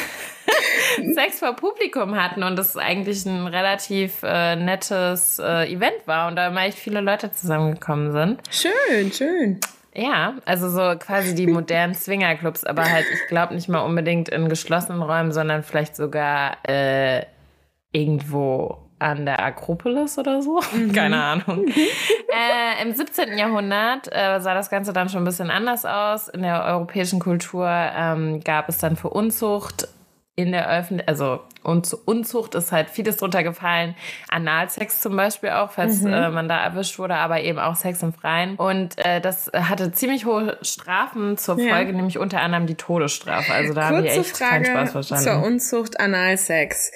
[1.15, 6.37] Sex vor Publikum hatten und das eigentlich ein relativ äh, nettes äh, Event war und
[6.37, 8.41] da immer echt viele Leute zusammengekommen sind.
[8.51, 9.61] Schön, schön.
[9.95, 14.49] Ja, also so quasi die modernen Swingerclubs, aber halt, ich glaube nicht mal unbedingt in
[14.49, 17.25] geschlossenen Räumen, sondern vielleicht sogar äh,
[17.93, 20.61] irgendwo an der Akropolis oder so.
[20.73, 20.93] Mhm.
[20.93, 21.67] Keine Ahnung.
[21.67, 23.37] äh, Im 17.
[23.37, 26.29] Jahrhundert äh, sah das Ganze dann schon ein bisschen anders aus.
[26.29, 29.89] In der europäischen Kultur ähm, gab es dann für Unzucht
[30.41, 33.95] in der Öffentlichkeit, also und Unzucht ist halt vieles drunter gefallen.
[34.31, 36.13] Analsex zum Beispiel auch, falls mhm.
[36.13, 38.57] äh, man da erwischt wurde, aber eben auch Sex im Freien.
[38.57, 41.97] Und äh, das hatte ziemlich hohe Strafen zur Folge, ja.
[41.97, 43.53] nämlich unter anderem die Todesstrafe.
[43.53, 45.25] Also da habe ich echt Frage keinen Spaß verstanden.
[45.25, 46.93] Zur Unzucht Analsex.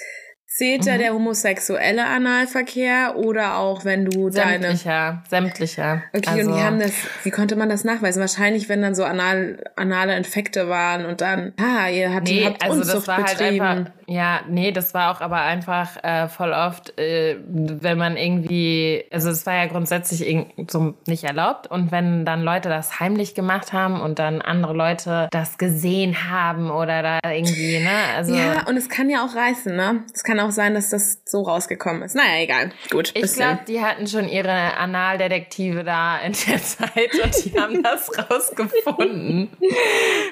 [0.55, 0.99] Zählt da mhm.
[0.99, 5.23] der homosexuelle Analverkehr oder auch wenn du sämtlicher, deine.
[5.29, 6.03] Sämtlicher.
[6.15, 8.21] Okay, also, und die haben das, wie konnte man das nachweisen?
[8.21, 12.63] Wahrscheinlich, wenn dann so anal, anale Infekte waren und dann, ah, ihr habt, nee, habt
[12.63, 13.65] also Unzucht das war betrieben.
[13.65, 18.17] halt einfach, ja, nee, das war auch aber einfach äh, voll oft, äh, wenn man
[18.17, 23.33] irgendwie, also es war ja grundsätzlich so nicht erlaubt und wenn dann Leute das heimlich
[23.33, 28.15] gemacht haben und dann andere Leute das gesehen haben oder da irgendwie, ne?
[28.15, 30.03] Also, ja, und es kann ja auch reißen, ne?
[30.13, 32.15] Es kann auch sein, dass das so rausgekommen ist.
[32.15, 32.71] Naja, egal.
[32.91, 33.11] Gut.
[33.15, 38.11] Ich glaube, die hatten schon ihre Analdetektive da in der Zeit und die haben das
[38.29, 39.49] rausgefunden,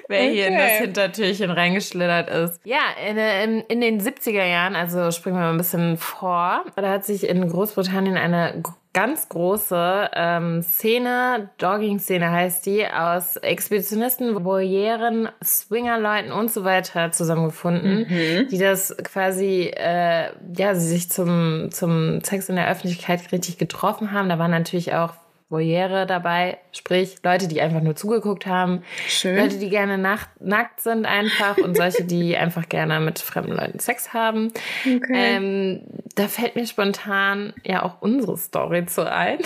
[0.08, 0.34] wer okay.
[0.34, 2.60] hier in das Hintertürchen reingeschlittert ist.
[2.66, 6.90] Ja, in, in in den 70er Jahren, also springen wir mal ein bisschen vor, da
[6.90, 15.30] hat sich in Großbritannien eine ganz große ähm, Szene, Dogging-Szene heißt die, aus Expeditionisten, Voyeuren,
[15.44, 18.48] Swingerleuten und so weiter zusammengefunden, mhm.
[18.50, 24.12] die das quasi, äh, ja, sie sich zum, zum Sex in der Öffentlichkeit richtig getroffen
[24.12, 24.30] haben.
[24.30, 25.14] Da waren natürlich auch
[25.54, 29.38] Voyere dabei, sprich Leute, die einfach nur zugeguckt haben, Schön.
[29.38, 33.80] Leute, die gerne nacht, nackt sind einfach und solche, die einfach gerne mit fremden Leuten
[33.80, 34.52] Sex haben.
[34.82, 35.14] Okay.
[35.14, 35.82] Ähm,
[36.16, 39.38] da fällt mir spontan ja auch unsere Story zu ein.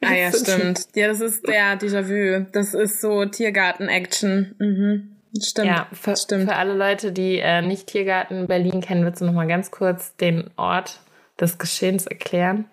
[0.00, 0.88] Ah ja, stimmt.
[0.94, 2.46] Ja, das ist der Déjà-vu.
[2.50, 4.56] Das ist so Tiergarten-Action.
[4.58, 5.16] Mhm.
[5.40, 5.68] Stimmt.
[5.68, 6.48] Ja, für, stimmt.
[6.48, 10.16] für alle Leute, die äh, nicht Tiergarten Berlin kennen, willst du noch mal ganz kurz
[10.16, 11.00] den Ort
[11.40, 12.66] des Geschehens erklären?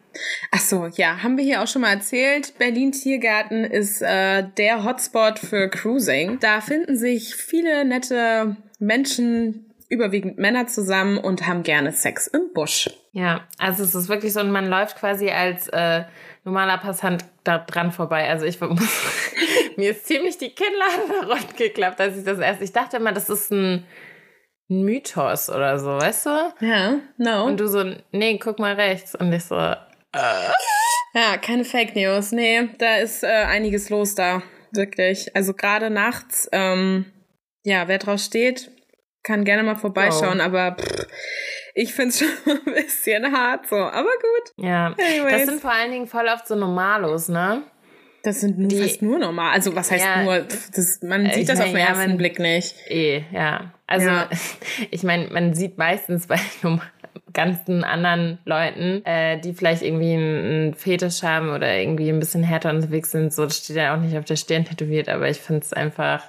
[0.52, 2.58] Ach so, ja, haben wir hier auch schon mal erzählt.
[2.58, 6.40] Berlin Tiergarten ist äh, der Hotspot für Cruising.
[6.40, 12.90] Da finden sich viele nette Menschen, überwiegend Männer zusammen und haben gerne Sex im Busch.
[13.12, 16.04] Ja, also es ist wirklich so, man läuft quasi als äh,
[16.44, 18.30] normaler Passant da dran vorbei.
[18.30, 18.60] Also ich
[19.78, 22.62] mir ist ziemlich die Kinnlade runtergeklappt, als ich das erst.
[22.62, 23.86] Ich dachte immer, das ist ein
[24.68, 26.54] Mythos oder so, weißt du?
[26.62, 27.46] Ja, no.
[27.46, 29.16] Und du so, nee, guck mal rechts.
[29.16, 29.56] Und ich so.
[30.14, 32.32] Ja, keine Fake News.
[32.32, 34.42] Nee, da ist äh, einiges los da.
[34.72, 35.36] Wirklich.
[35.36, 37.06] Also gerade nachts, ähm,
[37.64, 38.72] ja, wer drauf steht,
[39.24, 40.44] kann gerne mal vorbeischauen, oh.
[40.44, 41.08] aber pff,
[41.76, 43.76] ich finde es schon ein bisschen hart so.
[43.76, 44.66] Aber gut.
[44.66, 44.88] Ja.
[44.88, 45.32] Anyways.
[45.32, 47.64] Das sind vor allen Dingen voll oft so Normalos, ne?
[48.24, 49.54] Das sind nur, die, fast nur normal.
[49.54, 50.40] Also was heißt ja, nur?
[50.40, 52.76] Das, man sieht das mein, auf den ersten ja, man, Blick nicht.
[52.90, 53.74] Eh, ja.
[53.88, 54.30] Also ja.
[54.92, 56.40] ich meine, man sieht meistens bei
[57.34, 62.70] ganzen anderen Leuten, äh, die vielleicht irgendwie einen, Fetisch haben oder irgendwie ein bisschen härter
[62.70, 65.62] unterwegs sind, so das steht ja auch nicht auf der Stirn tätowiert, aber ich finde
[65.62, 66.24] es einfach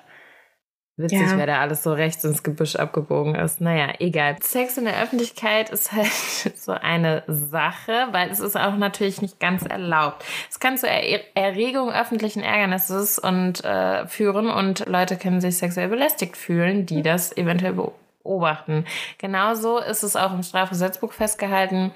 [1.03, 1.39] witzig, ja.
[1.39, 3.61] wer da alles so rechts ins Gebüsch abgebogen ist.
[3.61, 4.37] Naja, egal.
[4.41, 6.07] Sex in der Öffentlichkeit ist halt
[6.57, 10.25] so eine Sache, weil es ist auch natürlich nicht ganz erlaubt.
[10.51, 15.89] Es kann zur er Erregung öffentlichen Ärgernisses und äh, führen und Leute können sich sexuell
[15.89, 17.77] belästigt fühlen, die das eventuell
[18.23, 18.85] beobachten.
[19.19, 21.93] Genauso ist es auch im Strafgesetzbuch festgehalten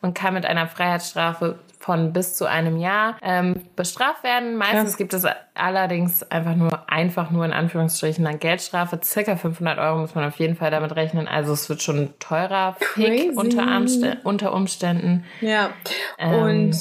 [0.00, 4.56] und kann mit einer Freiheitsstrafe von bis zu einem Jahr ähm, bestraft werden.
[4.56, 4.98] Meistens ja.
[4.98, 8.98] gibt es allerdings einfach nur, einfach nur in Anführungsstrichen eine Geldstrafe.
[9.04, 11.28] Circa 500 Euro muss man auf jeden Fall damit rechnen.
[11.28, 13.84] Also es wird schon teurer Fick unter,
[14.24, 15.24] unter Umständen.
[15.40, 15.70] Ja.
[16.18, 16.76] Ähm, und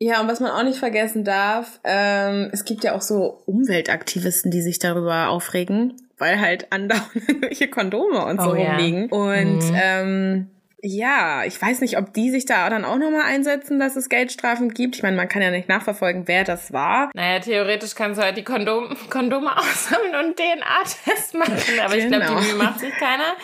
[0.00, 4.52] ja, und was man auch nicht vergessen darf, ähm, es gibt ja auch so Umweltaktivisten,
[4.52, 9.08] die sich darüber aufregen weil halt andauernd irgendwelche Kondome und so oh, rumliegen.
[9.10, 9.16] Ja.
[9.16, 9.76] Und mhm.
[9.80, 14.08] ähm, Ja, ich weiß nicht, ob die sich da dann auch nochmal einsetzen, dass es
[14.08, 14.94] Geldstrafen gibt.
[14.94, 17.10] Ich meine, man kann ja nicht nachverfolgen, wer das war.
[17.14, 21.56] Naja, theoretisch kannst du halt die Kondom Kondome aussammeln und DNA-Test machen.
[21.84, 22.18] Aber genau.
[22.18, 23.34] ich glaube, die Mühe macht sich keiner.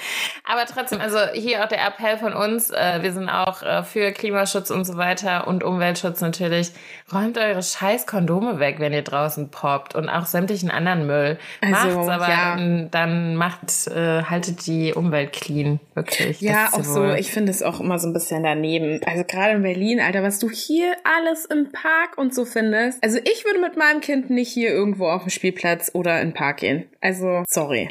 [0.44, 2.70] Aber trotzdem, also hier auch der Appell von uns.
[2.70, 6.70] Äh, wir sind auch äh, für Klimaschutz und so weiter und Umweltschutz natürlich.
[7.12, 11.38] Räumt eure scheiß Kondome weg, wenn ihr draußen poppt und auch sämtlichen anderen Müll.
[11.61, 12.57] Also, Macht's, aber ja.
[12.92, 16.40] dann macht, äh, haltet die Umwelt clean, wirklich.
[16.40, 17.24] Ja, auch so.
[17.25, 19.01] Ich finde es auch immer so ein bisschen daneben.
[19.07, 23.03] Also gerade in Berlin, Alter, was du hier alles im Park und so findest.
[23.03, 26.35] Also ich würde mit meinem Kind nicht hier irgendwo auf dem Spielplatz oder in den
[26.35, 26.85] Park gehen.
[27.01, 27.89] Also, sorry.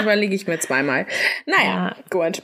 [0.00, 1.04] Überlege ich mir zweimal.
[1.44, 1.96] Naja, ja.
[2.08, 2.42] gut.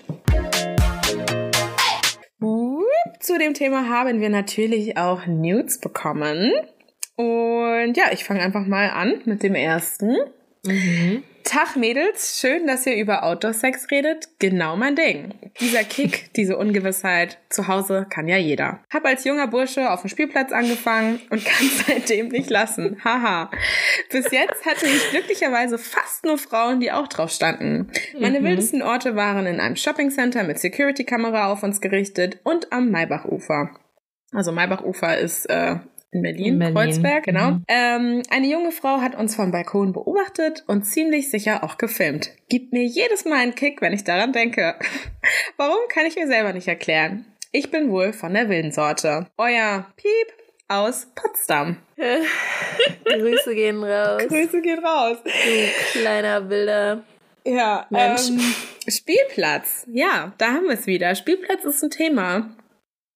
[3.21, 6.53] Zu dem Thema haben wir natürlich auch Nudes bekommen.
[7.17, 10.15] Und ja, ich fange einfach mal an mit dem ersten.
[10.67, 11.23] Mhm.
[11.45, 14.29] Tag Mädels, schön, dass ihr über Outdoor-Sex redet.
[14.39, 15.35] Genau mein Ding.
[15.61, 18.81] Dieser Kick, diese Ungewissheit, zu Hause kann ja jeder.
[18.91, 22.97] Hab als junger Bursche auf dem Spielplatz angefangen und kann seitdem nicht lassen.
[23.05, 23.51] Haha.
[24.11, 27.93] Bis jetzt hatte ich glücklicherweise fast nur Frauen, die auch drauf standen.
[28.19, 28.45] Meine mhm.
[28.45, 33.71] wildesten Orte waren in einem Shoppingcenter mit Security-Kamera auf uns gerichtet und am Maybachufer.
[34.33, 35.77] Also Maybachufer ist äh,
[36.15, 36.75] in Berlin, in Berlin.
[36.75, 37.51] Kreuzberg, genau.
[37.51, 37.65] Mhm.
[37.69, 42.31] Ähm, eine junge Frau hat uns vom Balkon beobachtet und ziemlich sicher auch gefilmt.
[42.49, 44.77] Gibt mir jedes Mal einen Kick, wenn ich daran denke.
[45.57, 47.27] Warum, kann ich mir selber nicht erklären.
[47.53, 49.27] Ich bin wohl von der wilden Sorte.
[49.37, 50.33] Euer Piep
[50.69, 51.77] aus Potsdam.
[53.05, 54.23] Grüße gehen raus.
[54.29, 55.19] Grüße gehen raus.
[55.23, 57.05] Du kleiner wilder
[57.47, 58.29] ja, Mensch.
[58.29, 58.41] Ähm,
[58.89, 59.87] Spielplatz.
[59.93, 61.15] Ja, da haben wir es wieder.
[61.15, 62.51] Spielplatz ist ein Thema.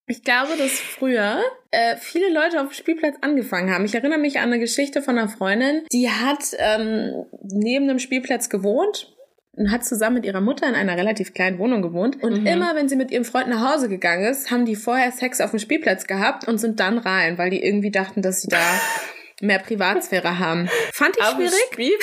[0.09, 3.85] Ich glaube, dass früher äh, viele Leute auf dem Spielplatz angefangen haben.
[3.85, 8.49] Ich erinnere mich an eine Geschichte von einer Freundin, die hat ähm, neben einem Spielplatz
[8.49, 9.15] gewohnt
[9.53, 12.23] und hat zusammen mit ihrer Mutter in einer relativ kleinen Wohnung gewohnt.
[12.23, 12.47] Und mhm.
[12.47, 15.51] immer, wenn sie mit ihrem Freund nach Hause gegangen ist, haben die vorher Sex auf
[15.51, 18.81] dem Spielplatz gehabt und sind dann rein, weil die irgendwie dachten, dass sie da
[19.43, 20.71] mehr Privatsphäre haben.
[20.93, 21.99] Fand ich schwierig.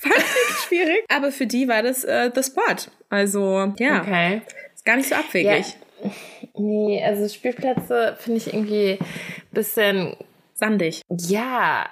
[0.00, 1.04] Fand ich schwierig.
[1.08, 2.90] Aber für die war das äh, the spot.
[3.08, 4.02] Also, ja.
[4.02, 4.42] Okay.
[4.74, 5.66] Ist gar nicht so abwegig.
[5.68, 5.89] Ja.
[6.54, 9.06] Nee, also Spielplätze finde ich irgendwie ein
[9.52, 10.16] bisschen
[10.54, 11.02] sandig.
[11.08, 11.86] Ja.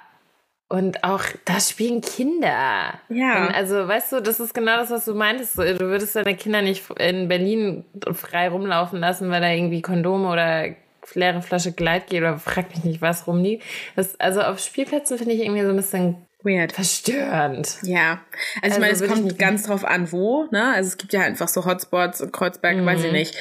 [0.71, 2.93] Und auch da spielen Kinder.
[3.09, 3.47] Ja.
[3.47, 5.57] Und also, weißt du, das ist genau das, was du meintest.
[5.57, 10.75] Du würdest deine Kinder nicht in Berlin frei rumlaufen lassen, weil da irgendwie Kondome oder
[11.15, 13.63] leere Flasche Gleitgel oder frag mich nicht was rumliegt.
[13.95, 16.71] Das, also auf Spielplätzen finde ich irgendwie so ein bisschen Weird.
[16.71, 17.79] Verstörend.
[17.83, 18.21] Ja.
[18.61, 20.73] Also, also ich meine, es kommt ganz drauf an, wo, ne?
[20.73, 22.85] Also es gibt ja einfach so Hotspots und Kreuzberg, mhm.
[22.85, 23.35] weiß ich nicht.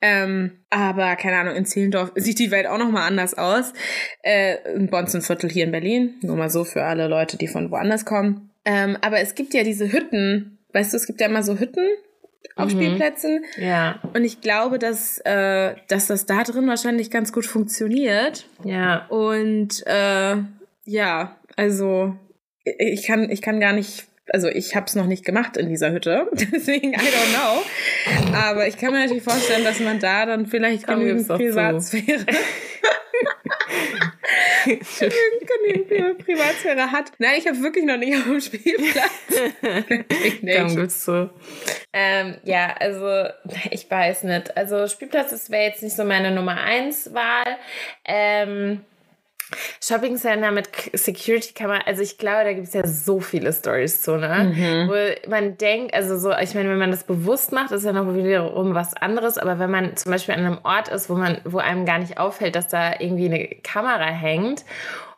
[0.00, 3.72] Ähm, aber keine Ahnung, in Zehlendorf sieht die Welt auch nochmal anders aus.
[4.22, 6.14] Äh, ein Bonzenviertel hier in Berlin.
[6.22, 8.50] Nur mal so für alle Leute, die von woanders kommen.
[8.64, 10.58] Ähm, aber es gibt ja diese Hütten.
[10.72, 11.88] Weißt du, es gibt ja immer so Hütten
[12.54, 12.70] auf mhm.
[12.70, 13.44] Spielplätzen.
[13.56, 14.00] Ja.
[14.14, 18.46] Und ich glaube, dass, äh, dass das da drin wahrscheinlich ganz gut funktioniert.
[18.62, 19.06] Ja.
[19.08, 20.36] Und äh,
[20.84, 22.16] ja, also
[22.64, 25.92] ich kann, ich kann gar nicht, also ich habe es noch nicht gemacht in dieser
[25.92, 28.34] Hütte, deswegen I don't know.
[28.34, 32.26] Aber ich kann mir natürlich vorstellen, dass man da dann vielleicht Komm, genügend Privatsphäre.
[34.64, 37.12] genügend Privatsphäre hat.
[37.18, 39.10] Nein, ich habe wirklich noch nicht auf dem Spielplatz.
[40.56, 41.30] Komm, gibt's so.
[41.92, 43.28] Ähm, ja, also
[43.70, 44.56] ich weiß nicht.
[44.56, 47.58] Also Spielplatz wäre jetzt nicht so meine Nummer eins Wahl.
[48.04, 48.80] Ähm,
[49.80, 54.02] Shopping Center mit Security Kamera, also ich glaube, da gibt es ja so viele Stories
[54.02, 54.52] zu, ne?
[54.54, 54.88] Mhm.
[54.88, 58.14] Wo man denkt, also so, ich meine, wenn man das bewusst macht, ist ja noch
[58.14, 61.58] wiederum was anderes, aber wenn man zum Beispiel an einem Ort ist, wo man, wo
[61.58, 64.64] einem gar nicht auffällt, dass da irgendwie eine Kamera hängt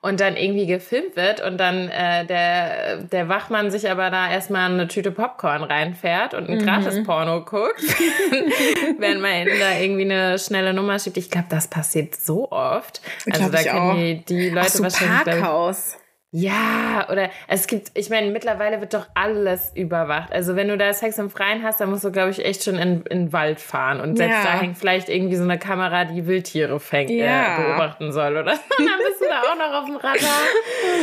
[0.00, 4.70] und dann irgendwie gefilmt wird und dann äh, der, der Wachmann sich aber da erstmal
[4.70, 6.64] eine Tüte Popcorn reinfährt und ein mhm.
[6.64, 7.82] Gratis-Porno guckt,
[8.98, 11.16] wenn man da irgendwie eine schnelle Nummer schiebt.
[11.16, 13.00] Ich glaube, das passiert so oft.
[13.30, 15.24] Also da kennen die, die Leute Ach so, wahrscheinlich.
[15.24, 15.96] Parkhaus.
[16.38, 20.30] Ja, oder es gibt, ich meine, mittlerweile wird doch alles überwacht.
[20.34, 22.74] Also wenn du da Sex im Freien hast, dann musst du, glaube ich, echt schon
[22.74, 24.00] in, in den Wald fahren.
[24.00, 24.52] Und selbst ja.
[24.52, 27.54] da hängt vielleicht irgendwie so eine Kamera, die Wildtiere fängt, äh, ja.
[27.54, 28.44] äh, beobachten soll, oder?
[28.52, 30.42] dann bist du da auch noch auf dem Radar.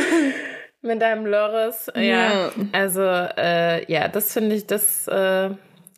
[0.82, 1.90] Mit deinem Loris.
[1.96, 2.02] Ja.
[2.02, 2.50] ja.
[2.70, 5.50] Also, äh, ja, das finde ich, das, äh,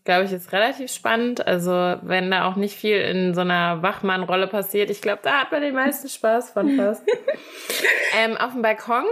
[0.07, 1.47] glaube ich, ist relativ spannend.
[1.47, 5.53] Also, wenn da auch nicht viel in so einer Wachmann-Rolle passiert, ich glaube, da hat
[5.53, 7.03] man den meisten Spaß von fast.
[8.19, 9.05] ähm, auf dem Balkon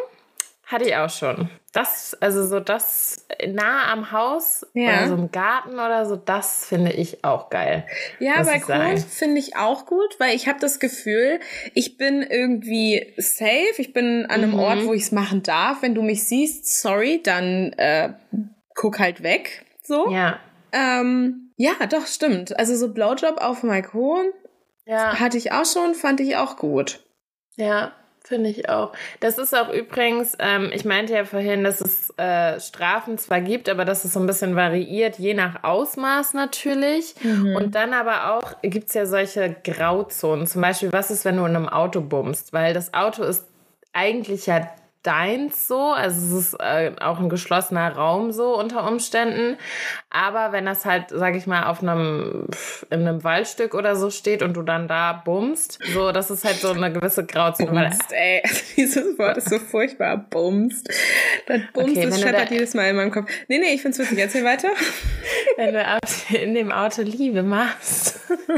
[0.66, 1.50] hatte ich auch schon.
[1.72, 4.98] Das, also so das nah am Haus ja.
[4.98, 7.87] oder so im Garten oder so, das finde ich auch geil.
[8.20, 11.40] Ja, Balkon finde ich auch gut, weil ich habe das Gefühl,
[11.74, 14.59] ich bin irgendwie safe, ich bin an einem mhm.
[14.61, 15.83] Ort, wo ich es machen darf.
[15.83, 18.14] Wenn du mich siehst, sorry, dann äh,
[18.74, 19.66] guck halt weg.
[19.83, 20.11] So.
[20.11, 20.38] Ja.
[20.72, 22.59] Ähm, ja, doch, stimmt.
[22.59, 24.27] Also so Blowjob auf dem Balkon
[24.87, 27.00] Ja, hatte ich auch schon, fand ich auch gut.
[27.57, 27.92] ja,
[28.26, 28.92] finde ich auch.
[29.20, 33.68] Das ist auch übrigens, ähm, ich meinte ja vorhin, dass es äh, Strafen zwar gibt,
[33.68, 37.14] aber dass es so ein bisschen variiert, je nach Ausmaß natürlich.
[37.56, 40.46] Und dann aber auch gibt es ja solche Grauzonen.
[40.46, 42.52] Zum Beispiel, was ist, wenn du in einem Auto bummst?
[42.52, 43.46] Weil das Auto ist
[43.92, 44.68] eigentlich ja
[45.04, 49.56] deins so, also es ist äh, auch ein geschlossener Raum so unter Umständen,
[50.10, 52.46] aber wenn das halt, sag ich mal, auf einem
[52.90, 56.56] in einem Waldstück oder so steht und du dann da bummst, so, das ist halt
[56.56, 57.88] so eine gewisse Grauzone.
[57.90, 58.42] Bumst, ey.
[58.76, 60.16] Dieses Wort ist so furchtbar.
[60.16, 60.88] Bumst.
[61.46, 63.30] Das Bumst, Okay, das scheppert da- jedes Mal in meinem Kopf.
[63.48, 64.18] Nee, nee, ich find's witzig.
[64.18, 64.68] Erzähl weiter.
[65.56, 68.20] wenn du in dem Auto Liebe machst,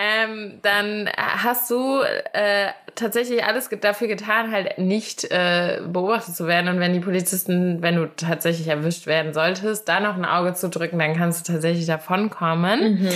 [0.00, 2.00] ähm, dann hast du
[2.32, 6.68] äh, tatsächlich alles dafür getan, halt nicht äh, beobachtet zu werden.
[6.68, 10.68] Und wenn die Polizisten, wenn du tatsächlich erwischt werden solltest, da noch ein Auge zu
[10.68, 13.08] drücken, dann kannst du tatsächlich davonkommen.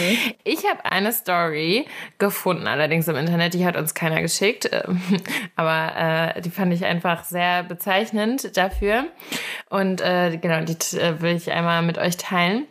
[0.43, 1.87] Ich habe eine Story
[2.19, 5.01] gefunden, allerdings im Internet, die hat uns keiner geschickt, ähm,
[5.57, 9.05] aber äh, die fand ich einfach sehr bezeichnend dafür.
[9.71, 12.67] Und äh, genau, die äh, will ich einmal mit euch teilen.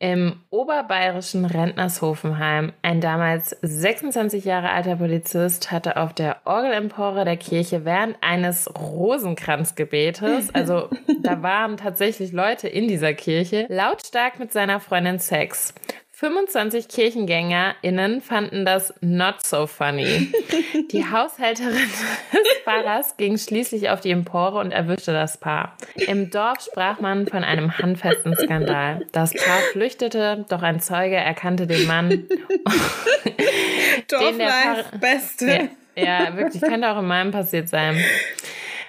[0.00, 7.84] Im oberbayerischen Rentnershofenheim, ein damals 26 Jahre alter Polizist hatte auf der Orgelempore der Kirche
[7.84, 10.90] während eines Rosenkranzgebetes, also
[11.22, 15.74] da waren tatsächlich Leute in dieser Kirche, lautstark mit seiner Freundin Sex.
[16.16, 20.32] 25 KirchengängerInnen fanden das not so funny.
[20.92, 25.76] Die Haushälterin des Pfarrers ging schließlich auf die Empore und erwischte das Paar.
[25.96, 29.04] Im Dorf sprach man von einem handfesten Skandal.
[29.10, 32.08] Das Paar flüchtete, doch ein Zeuge erkannte den Mann.
[32.10, 32.28] den
[34.08, 35.68] der Dorflife, Pfarrer- Beste.
[35.96, 38.00] ja, ja, wirklich, könnte auch in meinem passiert sein.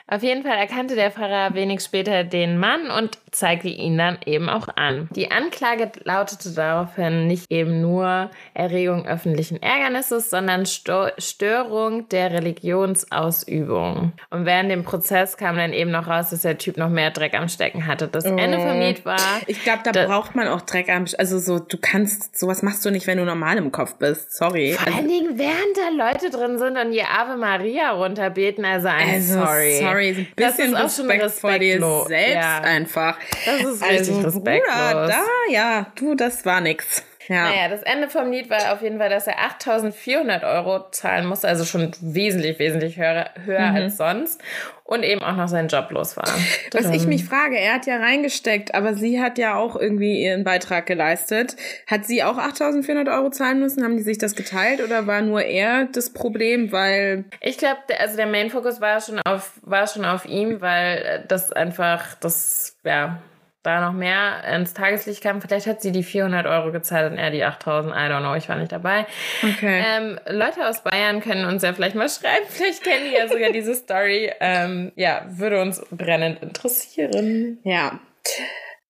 [0.08, 4.50] Auf jeden Fall erkannte der Pfarrer wenig später den Mann und zeigte ihn dann eben
[4.50, 5.10] auch an.
[5.16, 14.14] Die Anklage lautete daraufhin nicht eben nur Erregung öffentlichen Ärgernisses, sondern Sto Störung der Religionsausübung.
[14.30, 17.34] Und während dem Prozess kam dann eben noch raus, dass der Typ noch mehr Dreck
[17.34, 18.08] am Stecken hatte.
[18.08, 21.40] Das Ende vom Lied war, Ich glaube, da Da- braucht man auch Dreck am, also
[21.40, 24.36] so, du kannst, sowas machst du nicht, wenn du normal im Kopf bist.
[24.36, 24.74] Sorry.
[24.74, 29.14] vor allen Dingen, während da Leute drin sind und ihr Ave Maria runterbeten, also I'm
[29.16, 29.78] Also, sorry.
[29.80, 32.08] sorry, so ein Das bisschen ist auch schon Respekt vor dir respektlos.
[32.08, 32.62] selbst Ja.
[32.62, 33.18] einfach.
[33.46, 34.74] Das ist also, richtig respektlos.
[34.92, 37.04] Bruder, da, ja, du, das war nix.
[37.28, 37.50] Ja.
[37.50, 41.48] Naja, das Ende vom Lied war auf jeden Fall, dass er 8400 Euro zahlen musste,
[41.48, 44.42] also schon wesentlich, wesentlich höher, höher als sonst
[44.84, 46.28] und eben auch noch seinen Job los war.
[46.72, 50.44] Was ich mich frage, er hat ja reingesteckt, aber sie hat ja auch irgendwie ihren
[50.44, 51.56] Beitrag geleistet.
[51.88, 53.84] Hat sie auch 8400 Euro zahlen müssen?
[53.84, 58.16] Haben die sich das geteilt oder war nur er das Problem, weil Ich glaube, also
[58.16, 62.78] der Main Focus war schon auf, war schon auf ihm, weil äh, das einfach, das,
[62.84, 63.20] ja,
[63.66, 65.42] da noch mehr ins Tageslicht kam.
[65.42, 67.94] Vielleicht hat sie die 400 Euro gezahlt und er die 8000.
[67.94, 69.06] I don't know, ich war nicht dabei.
[69.44, 69.84] Okay.
[69.86, 72.46] Ähm, Leute aus Bayern können uns ja vielleicht mal schreiben.
[72.50, 74.32] Vielleicht kennen die ja sogar diese Story.
[74.40, 77.60] Ähm, ja, würde uns brennend interessieren.
[77.64, 78.00] Ja.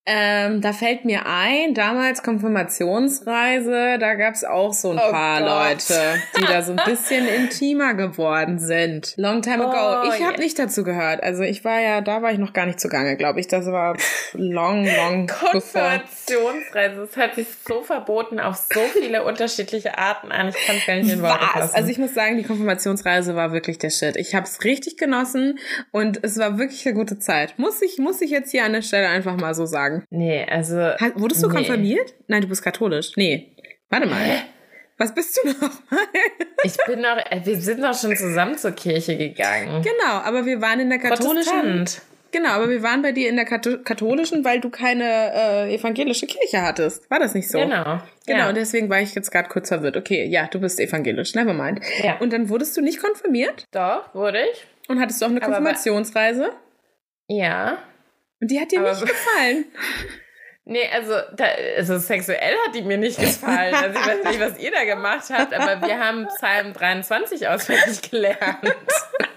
[0.08, 5.50] Ähm, da fällt mir ein, damals Konfirmationsreise, da gab's auch so ein Oh paar Gott.
[5.50, 9.16] Leute, die da so ein bisschen intimer geworden sind.
[9.18, 10.04] Long time ago.
[10.04, 10.40] Oh, ich habe yeah.
[10.40, 11.24] nicht dazu gehört.
[11.24, 13.48] Also ich war ja, da war ich noch gar nicht zugange, glaube ich.
[13.48, 13.98] Das war
[14.34, 15.26] long, long.
[15.52, 17.02] Konfirmationsreise.
[17.02, 20.50] Das hört sich so verboten auf so viele unterschiedliche Arten an.
[20.50, 21.76] Ich kann es gar nicht in Worte fassen.
[21.76, 24.18] Also ich muss sagen, die Konfirmationsreise war wirklich der Shit.
[24.18, 25.58] Ich habe es richtig genossen
[25.92, 27.58] und es war wirklich eine gute Zeit.
[27.58, 29.95] Muss ich, muss ich jetzt hier an der Stelle einfach mal so sagen.
[30.10, 31.56] Nee, also Ha- Wurdest du Nee.
[31.56, 32.14] konfirmiert?
[32.28, 33.12] Nein, du bist katholisch.
[33.16, 33.52] Nee.
[33.90, 34.20] Warte mal.
[34.98, 35.72] Was bist du noch
[36.64, 39.82] ich bin noch, äh, wir sind noch schon zusammen zur Kirche gegangen.
[39.84, 41.52] Genau, aber wir waren in der katholischen.
[41.54, 42.02] Protestant.
[42.32, 46.26] Genau, aber wir waren bei dir in der Katho- katholischen, weil du keine äh, evangelische
[46.28, 47.10] Kirche hattest.
[47.12, 47.60] War das nicht so?
[47.60, 48.02] Genau.
[48.26, 48.50] Genau, Ja.
[48.50, 49.96] und deswegen war ich jetzt gerade kurz verwirrt.
[49.96, 51.80] Okay, ja, du bist evangelisch, never mind.
[52.04, 52.18] Ja.
[52.20, 54.66] Und dann wurdest du nicht konfirmiert Doch, wurde ich.
[54.90, 56.50] und hattest du auch eine Aber Konfirmationsreise
[57.28, 57.78] Ja.
[58.42, 59.66] Und die hat dir Aber- nicht gefallen.
[60.68, 61.46] Nee, also, da,
[61.78, 63.76] also sexuell hat die mir nicht gefallen.
[63.76, 68.10] Also ich weiß nicht, was ihr da gemacht habt, aber wir haben Psalm 23 auswendig
[68.10, 68.58] gelernt.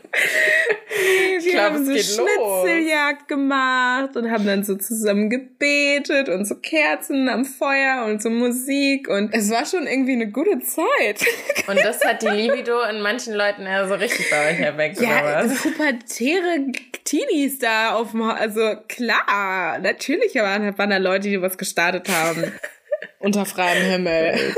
[1.43, 2.29] Wir glaub, haben so geht los.
[2.65, 8.31] Schnitzeljagd gemacht und haben dann so zusammen gebetet und so Kerzen am Feuer und so
[8.31, 11.25] Musik und es war schon irgendwie eine gute Zeit.
[11.69, 15.09] Und das hat die Libido in manchen Leuten ja so richtig bei euch erweckt, oder
[15.09, 15.61] Ja, was?
[15.63, 16.65] pubertäre
[17.05, 22.51] Teenies da auf dem, also klar, natürlich waren, waren da Leute, die was gestartet haben.
[23.19, 24.55] Unter freiem Himmel.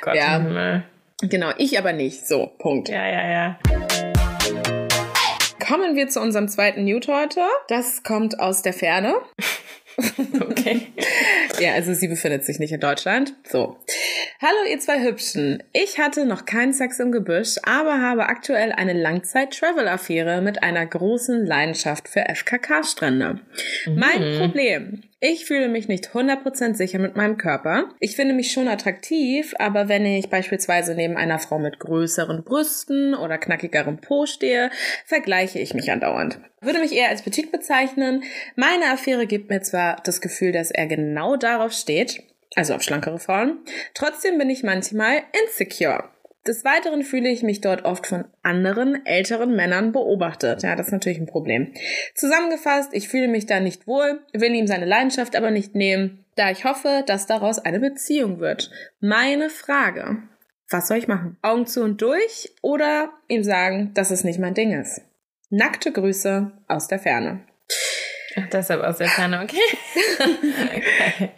[0.00, 0.36] Gott Ja.
[0.36, 0.84] im Himmel.
[1.22, 2.26] genau, ich aber nicht.
[2.26, 2.88] So, Punkt.
[2.88, 3.58] Ja, ja, ja.
[5.66, 7.40] Kommen wir zu unserem zweiten Newt heute.
[7.68, 9.14] Das kommt aus der Ferne.
[10.40, 10.86] Okay.
[11.60, 13.34] Ja, also sie befindet sich nicht in Deutschland.
[13.46, 13.76] So.
[14.40, 15.62] Hallo, ihr zwei Hübschen.
[15.74, 21.44] Ich hatte noch keinen Sex im Gebüsch, aber habe aktuell eine Langzeit-Travel-Affäre mit einer großen
[21.44, 23.40] Leidenschaft für FKK-Strände.
[23.84, 23.94] Mhm.
[23.94, 25.02] Mein Problem.
[25.24, 27.90] Ich fühle mich nicht 100% sicher mit meinem Körper.
[28.00, 33.14] Ich finde mich schon attraktiv, aber wenn ich beispielsweise neben einer Frau mit größeren Brüsten
[33.14, 34.72] oder knackigerem Po stehe,
[35.06, 36.40] vergleiche ich mich andauernd.
[36.60, 38.24] Würde mich eher als petit bezeichnen.
[38.56, 42.24] Meine Affäre gibt mir zwar das Gefühl, dass er genau darauf steht,
[42.56, 43.58] also auf schlankere Frauen.
[43.94, 46.10] Trotzdem bin ich manchmal insecure.
[46.46, 50.64] Des Weiteren fühle ich mich dort oft von anderen, älteren Männern beobachtet.
[50.64, 51.72] Ja, das ist natürlich ein Problem.
[52.16, 56.50] Zusammengefasst, ich fühle mich da nicht wohl, will ihm seine Leidenschaft aber nicht nehmen, da
[56.50, 58.72] ich hoffe, dass daraus eine Beziehung wird.
[58.98, 60.18] Meine Frage.
[60.68, 61.36] Was soll ich machen?
[61.42, 65.02] Augen zu und durch oder ihm sagen, dass es nicht mein Ding ist?
[65.50, 67.40] Nackte Grüße aus der Ferne.
[68.36, 69.58] Ach, deshalb aus der Ferne, okay.
[70.76, 71.30] okay.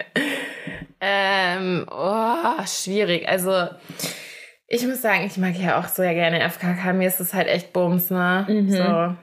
[1.01, 3.29] Ähm, oh, schwierig.
[3.29, 3.69] Also,
[4.67, 6.93] ich muss sagen, ich mag ja auch sehr gerne FKK.
[6.93, 8.47] Mir ist es halt echt Bums, ne?
[8.49, 8.71] Mhm.
[8.71, 9.15] So.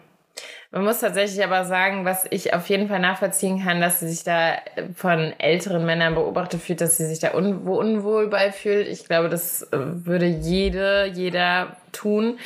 [0.74, 4.24] Man muss tatsächlich aber sagen, was ich auf jeden Fall nachvollziehen kann, dass sie sich
[4.24, 4.54] da
[4.96, 8.88] von älteren Männern beobachtet fühlt, dass sie sich da un unwohl bei fühlt.
[8.88, 12.40] Ich glaube, das äh, würde jede, jeder tun.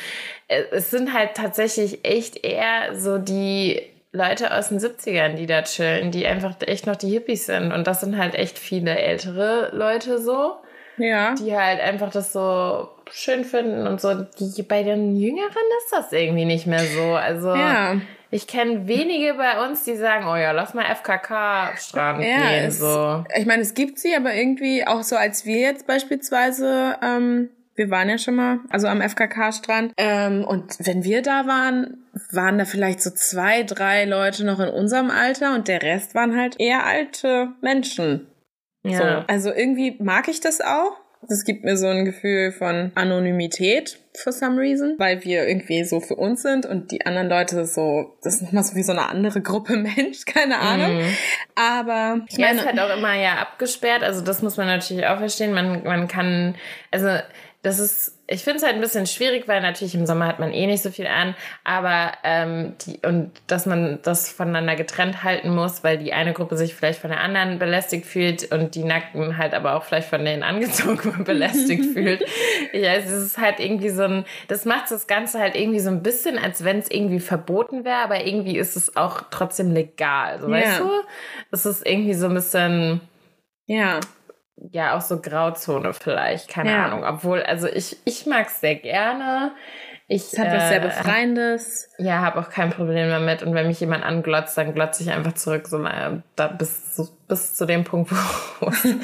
[0.48, 3.80] Äh, es sind halt tatsächlich echt eher so die
[4.10, 7.72] Leute aus den 70ern, die da chillen, die einfach echt noch die Hippies sind.
[7.72, 10.56] Und das sind halt echt viele ältere Leute so.
[10.98, 11.34] Ja.
[11.34, 14.14] Die halt einfach das so schön finden und so.
[14.14, 15.46] Die, bei den Jüngeren
[15.78, 17.14] ist das irgendwie nicht mehr so.
[17.14, 17.96] Also ja.
[18.30, 22.64] ich kenne wenige bei uns, die sagen, oh ja, lass mal FKK-Strand ja, gehen.
[22.66, 23.24] Es, so.
[23.36, 27.90] Ich meine, es gibt sie, aber irgendwie auch so, als wir jetzt beispielsweise ähm, wir
[27.90, 29.92] waren ja schon mal, also am FKK-Strand.
[29.96, 31.98] Ähm, und wenn wir da waren,
[32.32, 36.36] waren da vielleicht so zwei, drei Leute noch in unserem Alter und der Rest waren
[36.36, 38.26] halt eher alte Menschen.
[38.88, 38.98] Ja.
[38.98, 40.92] So, also irgendwie mag ich das auch.
[41.28, 46.00] Das gibt mir so ein Gefühl von Anonymität for some reason, weil wir irgendwie so
[46.00, 49.08] für uns sind und die anderen Leute so, das ist nochmal so wie so eine
[49.08, 50.98] andere Gruppe Mensch, keine Ahnung.
[50.98, 51.16] Mhm.
[51.54, 55.06] Aber ich meine, ja, ist halt auch immer ja abgesperrt, also das muss man natürlich
[55.06, 55.52] auch verstehen.
[55.52, 56.54] Man, man kann,
[56.90, 57.08] also
[57.66, 60.52] das ist, ich finde es halt ein bisschen schwierig, weil natürlich im Sommer hat man
[60.52, 65.52] eh nicht so viel an, aber ähm, die, und dass man das voneinander getrennt halten
[65.52, 69.36] muss, weil die eine Gruppe sich vielleicht von der anderen belästigt fühlt und die Nackten
[69.36, 72.24] halt aber auch vielleicht von denen angezogen belästigt fühlt.
[72.72, 76.04] Ja, es ist halt irgendwie so ein, das macht das Ganze halt irgendwie so ein
[76.04, 80.40] bisschen, als wenn es irgendwie verboten wäre, aber irgendwie ist es auch trotzdem legal.
[80.40, 80.52] So, ja.
[80.52, 80.90] weißt du?
[81.50, 83.00] Es ist irgendwie so ein bisschen.
[83.68, 83.98] Ja
[84.56, 86.86] ja auch so Grauzone vielleicht, keine ja.
[86.86, 87.04] Ahnung.
[87.04, 89.52] Obwohl, also ich, ich mag es sehr gerne.
[90.08, 91.90] Ich, es hat äh, was sehr Befreiendes.
[91.98, 93.42] Ja, habe auch kein Problem damit.
[93.42, 96.46] Und wenn mich jemand anglotzt, dann glotze ich einfach zurück, so naja, da
[96.96, 98.10] bis, bis zu dem Punkt,
[98.60, 99.00] wo es ihm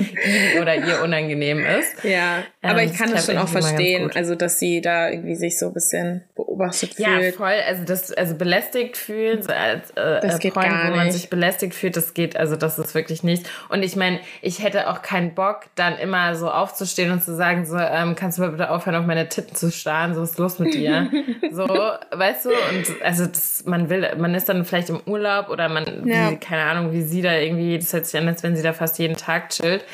[0.60, 2.04] oder ihr unangenehm ist.
[2.04, 5.58] Ja, aber ähm, ich kann das schon auch verstehen, also dass sie da irgendwie sich
[5.58, 7.24] so ein bisschen beobachtet ja, fühlt.
[7.24, 7.54] Ja, voll.
[7.66, 10.92] Also das, also belästigt fühlen, so als äh, das geht Freund, gar nicht.
[10.92, 13.48] wo man sich belästigt fühlt, das geht, also das ist wirklich nicht.
[13.68, 17.66] Und ich meine, ich hätte auch keinen Bock, dann immer so aufzustehen und zu sagen,
[17.66, 20.38] so, ähm, kannst du mal bitte aufhören, auf meine Titten zu starren, so was ist
[20.38, 21.10] los mit dir?
[21.52, 22.50] so, weißt du?
[22.50, 26.30] Und also das, man will, man ist dann vielleicht im Urlaub oder man, ja.
[26.30, 28.72] wie, keine Ahnung, wie sie da irgendwie, das hört sich an, als wenn sie da
[28.72, 29.84] fast jeden Tag chillt.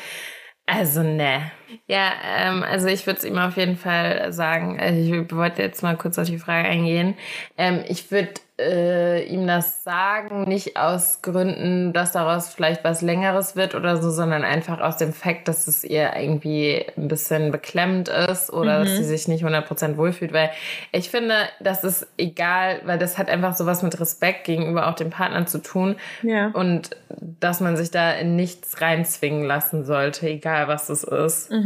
[0.65, 1.51] Also, ne.
[1.87, 4.79] Ja, ähm, also ich würde es ihm auf jeden Fall sagen.
[4.79, 7.15] Also ich wollte jetzt mal kurz auf die Frage eingehen.
[7.57, 13.55] Ähm, ich würde äh, ihm das sagen, nicht aus Gründen, dass daraus vielleicht was Längeres
[13.55, 18.09] wird oder so, sondern einfach aus dem Fakt, dass es ihr irgendwie ein bisschen beklemmt
[18.09, 18.83] ist oder mhm.
[18.83, 20.51] dass sie sich nicht 100% wohlfühlt, weil
[20.91, 25.09] ich finde, das ist egal, weil das hat einfach sowas mit Respekt gegenüber auch dem
[25.09, 26.47] Partner zu tun ja.
[26.53, 26.91] und
[27.39, 31.51] dass man sich da in nichts reinzwingen lassen sollte, egal was es ist.
[31.51, 31.58] Mhm.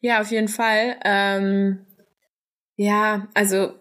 [0.00, 0.96] Ja, auf jeden Fall.
[1.04, 1.86] Ähm,
[2.76, 3.74] ja, also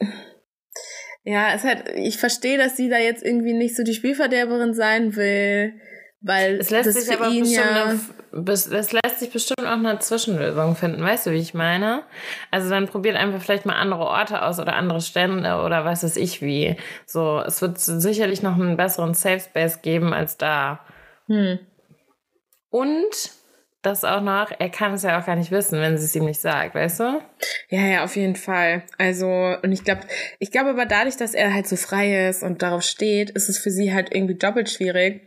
[1.24, 5.16] ja, es hat, ich verstehe, dass sie da jetzt irgendwie nicht so die Spielverderberin sein
[5.16, 5.74] will,
[6.22, 7.96] weil es lässt sich aber bestimmt ja
[8.32, 12.04] es lässt sich bestimmt auch eine Zwischenlösung finden, weißt du, wie ich meine?
[12.50, 16.16] Also dann probiert einfach vielleicht mal andere Orte aus oder andere Stände oder was weiß
[16.18, 16.78] ich wie.
[17.06, 20.80] So, es wird sicherlich noch einen besseren Safe Space geben als da.
[21.28, 21.60] Hm.
[22.70, 23.32] Und
[23.82, 26.26] das auch noch, er kann es ja auch gar nicht wissen, wenn sie es ihm
[26.26, 27.22] nicht sagt, weißt du?
[27.70, 28.84] Ja, ja, auf jeden Fall.
[28.98, 30.02] Also, und ich glaube,
[30.40, 33.58] ich glaube aber dadurch, dass er halt so frei ist und darauf steht, ist es
[33.58, 35.22] für sie halt irgendwie doppelt schwierig,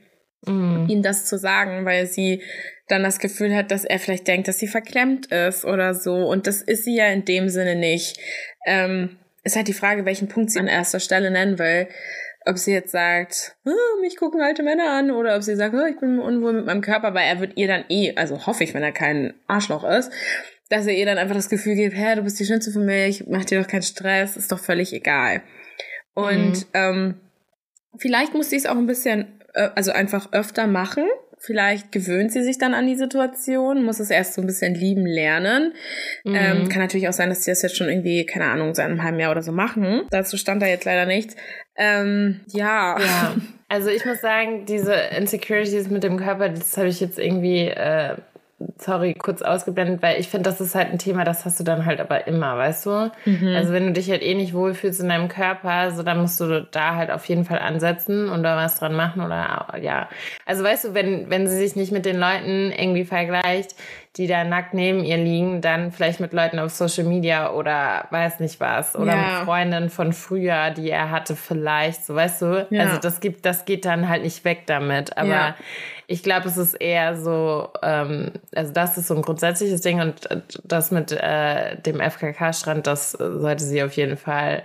[0.46, 0.86] mm.
[0.88, 2.42] ihm das zu sagen, weil sie
[2.88, 6.14] dann das Gefühl hat, dass er vielleicht denkt, dass sie verklemmt ist oder so.
[6.14, 8.18] Und das ist sie ja in dem Sinne nicht.
[8.66, 11.88] Ähm, ist halt die Frage, welchen Punkt sie an erster Stelle nennen will.
[12.46, 15.86] Ob sie jetzt sagt, oh, mich gucken alte Männer an, oder ob sie sagt, oh,
[15.86, 18.74] ich bin unwohl mit meinem Körper, weil er wird ihr dann eh, also hoffe ich,
[18.74, 20.12] wenn er kein Arschloch ist,
[20.68, 23.24] dass er ihr dann einfach das Gefühl gibt, hä, du bist die Schönste für mich,
[23.28, 25.42] mach dir doch keinen Stress, ist doch völlig egal.
[26.14, 26.64] Und mhm.
[26.74, 27.20] ähm,
[27.98, 31.08] vielleicht muss sie es auch ein bisschen, äh, also einfach öfter machen,
[31.44, 35.04] Vielleicht gewöhnt sie sich dann an die Situation, muss es erst so ein bisschen lieben
[35.04, 35.74] lernen.
[36.24, 36.34] Mhm.
[36.34, 39.02] Ähm, kann natürlich auch sein, dass sie das jetzt schon irgendwie, keine Ahnung, seit einem
[39.02, 40.06] halben Jahr oder so machen.
[40.10, 41.36] Dazu stand da jetzt leider nichts.
[41.76, 42.98] Ähm, ja.
[42.98, 43.36] ja.
[43.66, 48.14] Also ich muss sagen, diese Insecurities mit dem Körper, das habe ich jetzt irgendwie äh,
[48.78, 51.86] sorry, kurz ausgeblendet, weil ich finde, das ist halt ein Thema, das hast du dann
[51.86, 53.12] halt aber immer, weißt du?
[53.24, 53.54] Mhm.
[53.56, 56.66] Also wenn du dich halt eh nicht wohlfühlst in deinem Körper, so dann musst du
[56.70, 60.08] da halt auf jeden Fall ansetzen und da was dran machen oder ja.
[60.46, 63.74] Also weißt du, wenn, wenn sie sich nicht mit den Leuten irgendwie vergleicht,
[64.16, 68.38] die da nackt neben ihr liegen, dann vielleicht mit Leuten auf Social Media oder weiß
[68.38, 69.16] nicht was oder ja.
[69.16, 72.66] mit Freundinnen von früher, die er hatte vielleicht, so weißt du?
[72.70, 72.82] Ja.
[72.82, 75.54] Also das gibt, das geht dann halt nicht weg damit, aber ja
[76.06, 80.28] ich glaube, es ist eher so, ähm, also das ist so ein grundsätzliches Ding und
[80.64, 84.64] das mit äh, dem FKK-Strand, das sollte sie auf jeden Fall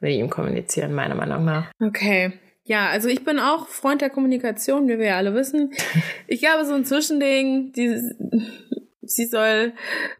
[0.00, 1.70] mit ihm kommunizieren, meiner Meinung nach.
[1.80, 2.32] Okay.
[2.64, 5.72] Ja, also ich bin auch Freund der Kommunikation, wie wir ja alle wissen.
[6.26, 8.00] Ich glaube, so ein Zwischending, die,
[9.02, 9.72] sie soll,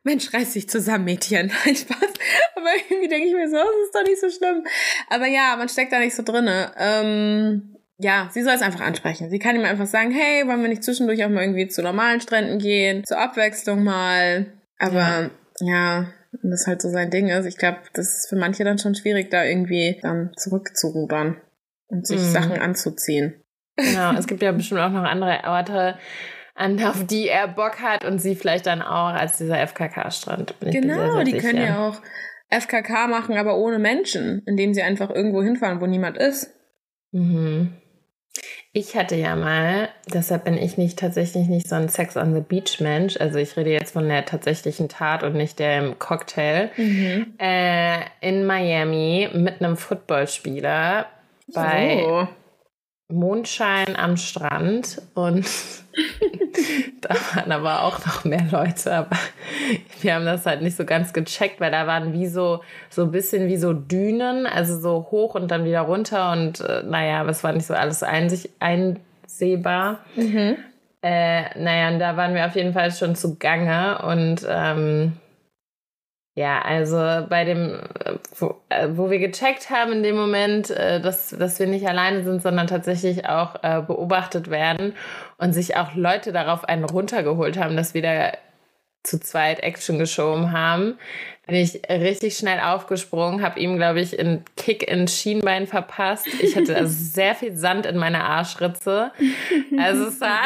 [0.03, 1.53] Mensch, reiß dich zusammen, Mädchen.
[1.65, 2.13] Nein, Spaß.
[2.57, 4.67] Aber irgendwie denke ich mir so, das ist doch nicht so schlimm.
[5.09, 6.73] Aber ja, man steckt da nicht so drinne.
[6.77, 9.31] Ähm, ja, sie soll es einfach ansprechen.
[9.31, 12.21] Sie kann ihm einfach sagen, hey, wollen wir nicht zwischendurch auch mal irgendwie zu normalen
[12.21, 14.47] Stränden gehen, zur Abwechslung mal.
[14.79, 15.31] Aber
[15.61, 16.07] ja, ja
[16.43, 17.45] das halt so sein Ding ist.
[17.45, 21.41] Ich glaube, das ist für manche dann schon schwierig, da irgendwie dann zurückzurudern
[21.89, 22.31] und sich mhm.
[22.33, 23.43] Sachen anzuziehen.
[23.77, 25.99] Genau, es gibt ja bestimmt auch noch andere Orte,
[26.55, 30.55] an, auf die er Bock hat und sie vielleicht dann auch als dieser FKK-Strand.
[30.61, 32.01] Genau, die können ja auch
[32.51, 36.55] FKK machen, aber ohne Menschen, indem sie einfach irgendwo hinfahren, wo niemand ist.
[37.13, 37.80] Mhm.
[38.73, 42.41] Ich hatte ja mal, deshalb bin ich nicht tatsächlich nicht so ein Sex on the
[42.41, 43.17] Beach Mensch.
[43.19, 46.71] Also ich rede jetzt von der tatsächlichen Tat und nicht dem Cocktail.
[46.77, 47.35] Mhm.
[47.39, 51.07] Äh, in Miami mit einem Footballspieler
[51.53, 52.29] bei oh.
[53.13, 55.47] Mondschein am Strand und
[57.01, 59.17] da waren aber auch noch mehr Leute, aber
[60.01, 63.11] wir haben das halt nicht so ganz gecheckt, weil da waren wie so, so ein
[63.11, 67.31] bisschen wie so Dünen, also so hoch und dann wieder runter und äh, naja, aber
[67.31, 70.01] es war nicht so alles einsich, einsehbar.
[70.17, 70.57] Mhm.
[71.03, 75.13] Äh, naja, und da waren wir auf jeden Fall schon zu Gange und ähm,
[76.35, 76.97] ja, also
[77.29, 77.81] bei dem,
[78.37, 82.23] wo, äh, wo, wir gecheckt haben in dem Moment, äh, dass, dass wir nicht alleine
[82.23, 84.95] sind, sondern tatsächlich auch äh, beobachtet werden
[85.39, 88.33] und sich auch Leute darauf einen runtergeholt haben, dass wir da
[89.03, 90.99] zu zweit Action geschoben haben,
[91.47, 96.29] bin ich richtig schnell aufgesprungen, habe ihm, glaube ich, einen Kick ins Schienbein verpasst.
[96.41, 99.11] Ich hatte also sehr viel Sand in meiner Arschritze.
[99.79, 100.43] Also es war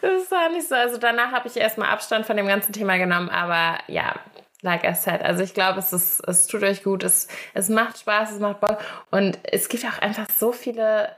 [0.00, 0.74] das war nicht so.
[0.74, 4.14] Also danach habe ich erstmal Abstand von dem ganzen Thema genommen, aber ja,
[4.62, 5.22] like I said.
[5.22, 8.60] Also ich glaube, es, ist, es tut euch gut, es, es macht Spaß, es macht
[8.60, 8.78] Bock.
[9.10, 11.08] Und es gibt auch einfach so viele,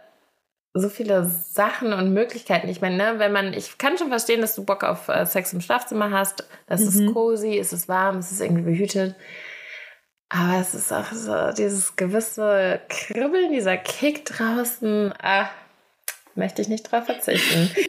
[0.77, 2.68] so viele Sachen und Möglichkeiten.
[2.68, 5.53] Ich meine, ne, wenn man, ich kann schon verstehen, dass du Bock auf äh, Sex
[5.53, 6.49] im Schlafzimmer hast.
[6.66, 6.89] Das mhm.
[6.89, 9.14] ist cozy, es ist warm, es ist irgendwie behütet.
[10.29, 15.14] Aber es ist auch so dieses gewisse Kribbeln, dieser Kick draußen.
[15.22, 15.49] Ah,
[16.35, 17.70] möchte ich nicht drauf verzichten.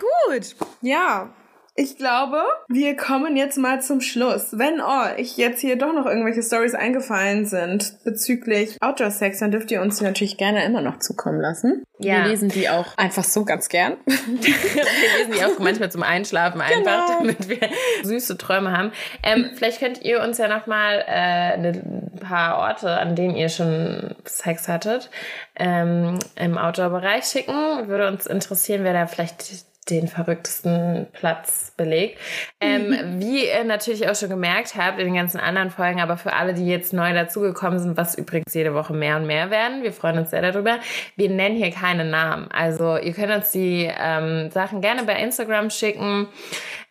[0.00, 1.28] Gut, ja.
[1.74, 4.58] Ich glaube, wir kommen jetzt mal zum Schluss.
[4.58, 9.80] Wenn euch jetzt hier doch noch irgendwelche Stories eingefallen sind bezüglich Outdoor-Sex, dann dürft ihr
[9.80, 11.82] uns die natürlich gerne immer noch zukommen lassen.
[11.98, 12.24] Ja.
[12.24, 13.96] Wir lesen die auch einfach so ganz gern.
[14.04, 17.18] wir lesen die auch manchmal zum Einschlafen einfach, genau.
[17.20, 17.70] damit wir
[18.02, 18.92] süße Träume haben.
[19.22, 23.48] Ähm, vielleicht könnt ihr uns ja noch mal äh, ein paar Orte, an denen ihr
[23.48, 25.08] schon Sex hattet,
[25.56, 27.88] ähm, im Outdoor-Bereich schicken.
[27.88, 32.18] Würde uns interessieren, wer da vielleicht den verrücktesten Platz belegt.
[32.60, 33.20] Ähm, mhm.
[33.20, 36.54] Wie ihr natürlich auch schon gemerkt habt in den ganzen anderen Folgen, aber für alle,
[36.54, 40.18] die jetzt neu dazugekommen sind, was übrigens jede Woche mehr und mehr werden, wir freuen
[40.18, 40.78] uns sehr darüber,
[41.16, 42.48] wir nennen hier keine Namen.
[42.52, 46.28] Also ihr könnt uns die ähm, Sachen gerne bei Instagram schicken.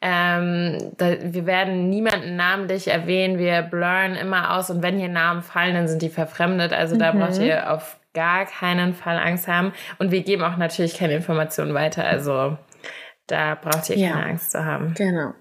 [0.01, 5.43] Ähm, da, wir werden niemanden namentlich erwähnen, wir blurren immer aus und wenn hier Namen
[5.43, 6.73] fallen, dann sind die verfremdet.
[6.73, 7.19] Also da mhm.
[7.19, 9.71] braucht ihr auf gar keinen Fall Angst haben.
[9.97, 12.05] Und wir geben auch natürlich keine Informationen weiter.
[12.05, 12.57] Also
[13.31, 14.93] da braucht ihr keine Angst zu haben.
[14.95, 15.33] Genau.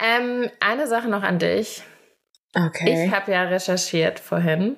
[0.00, 1.82] Ähm, eine Sache noch an dich.
[2.54, 3.06] Okay.
[3.06, 4.76] Ich habe ja recherchiert vorhin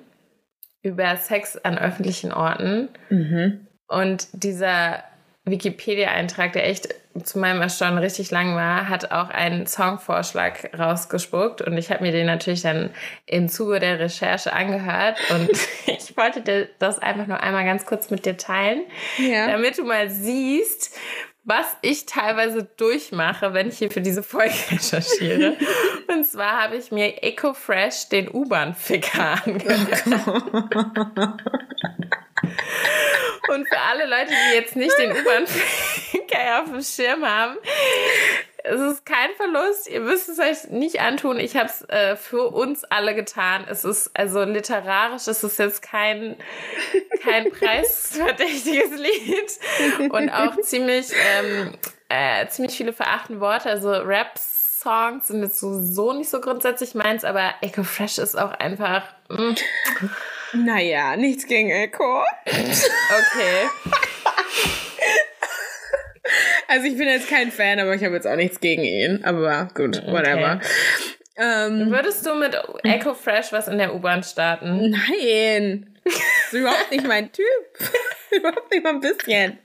[0.81, 2.89] über Sex an öffentlichen Orten.
[3.09, 3.67] Mhm.
[3.87, 5.03] Und dieser
[5.45, 11.77] Wikipedia-Eintrag, der echt zu meinem Erstaunen richtig lang war, hat auch einen Songvorschlag rausgespuckt und
[11.77, 12.89] ich habe mir den natürlich dann
[13.25, 15.49] im Zuge der Recherche angehört und
[15.85, 18.81] ich wollte das einfach nur einmal ganz kurz mit dir teilen,
[19.17, 19.47] ja.
[19.47, 20.97] damit du mal siehst,
[21.45, 25.55] was ich teilweise durchmache, wenn ich hier für diese Folge recherchiere.
[26.07, 30.05] Und zwar habe ich mir EcoFresh den U-Bahn-Ficker angehört.
[33.47, 37.57] Und für alle Leute, die jetzt nicht den U-Bahn-Ficker auf dem Schirm haben,
[38.67, 39.87] es ist kein Verlust.
[39.87, 41.39] Ihr müsst es euch nicht antun.
[41.39, 43.65] Ich habe es äh, für uns alle getan.
[43.69, 45.27] Es ist also literarisch.
[45.27, 46.35] Es ist jetzt kein
[47.23, 51.07] kein preisverdächtiges Lied und auch ziemlich
[51.37, 51.73] ähm,
[52.09, 53.69] äh, ziemlich viele verachten Worte.
[53.69, 58.37] Also Raps Songs sind jetzt so, so nicht so grundsätzlich meins, aber Echo Fresh ist
[58.37, 59.03] auch einfach.
[59.29, 59.55] Mm.
[60.53, 62.23] Naja, nichts gegen Echo.
[62.45, 63.69] Okay.
[66.67, 69.23] Also ich bin jetzt kein Fan, aber ich habe jetzt auch nichts gegen ihn.
[69.23, 70.55] Aber gut, whatever.
[70.55, 70.67] Okay.
[71.37, 74.89] Ähm, Würdest du mit Echo Fresh was in der U-Bahn starten?
[74.89, 75.87] Nein.
[76.03, 77.45] Das ist überhaupt nicht mein Typ.
[78.31, 79.57] überhaupt nicht mal ein bisschen.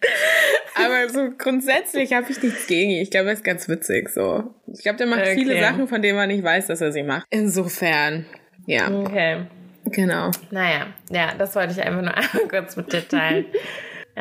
[0.75, 3.03] Aber so grundsätzlich habe ich nichts gegen ihn.
[3.03, 4.55] Ich glaube, er ist ganz witzig so.
[4.73, 5.35] Ich glaube, der macht okay.
[5.35, 7.27] viele Sachen, von denen man nicht weiß, dass er sie macht.
[7.31, 8.27] Insofern,
[8.67, 8.91] ja.
[8.91, 9.47] Okay.
[9.87, 10.31] Genau.
[10.51, 13.47] Naja, ja, das wollte ich einfach nur einmal kurz mit dir teilen.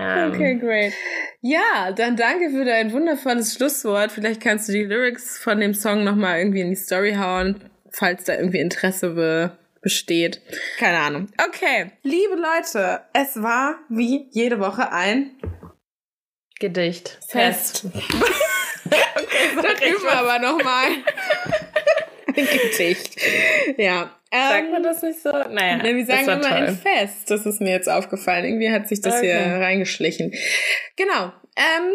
[0.02, 0.94] Ähm, okay, great.
[1.42, 4.12] Ja, dann danke für dein wundervolles Schlusswort.
[4.12, 8.24] Vielleicht kannst du die Lyrics von dem Song nochmal irgendwie in die Story hauen, falls
[8.24, 10.42] da irgendwie Interesse be besteht.
[10.78, 11.30] Keine Ahnung.
[11.38, 15.32] Okay, liebe Leute, es war wie jede Woche ein
[16.60, 17.18] Gedicht.
[17.30, 17.86] Fest.
[18.86, 20.88] okay, üben wir aber nochmal.
[22.28, 22.36] ein
[22.72, 23.22] Gedicht.
[23.78, 25.32] Ja, Sagt man ähm, das nicht so?
[25.32, 25.78] Naja.
[25.78, 26.52] Ne, wir sagen immer toll.
[26.52, 27.32] ein Fest.
[27.32, 28.46] Das ist mir jetzt aufgefallen.
[28.46, 29.32] Irgendwie hat sich das okay.
[29.32, 30.34] hier reingeschlichen.
[30.96, 31.32] Genau.
[31.56, 31.94] Ähm,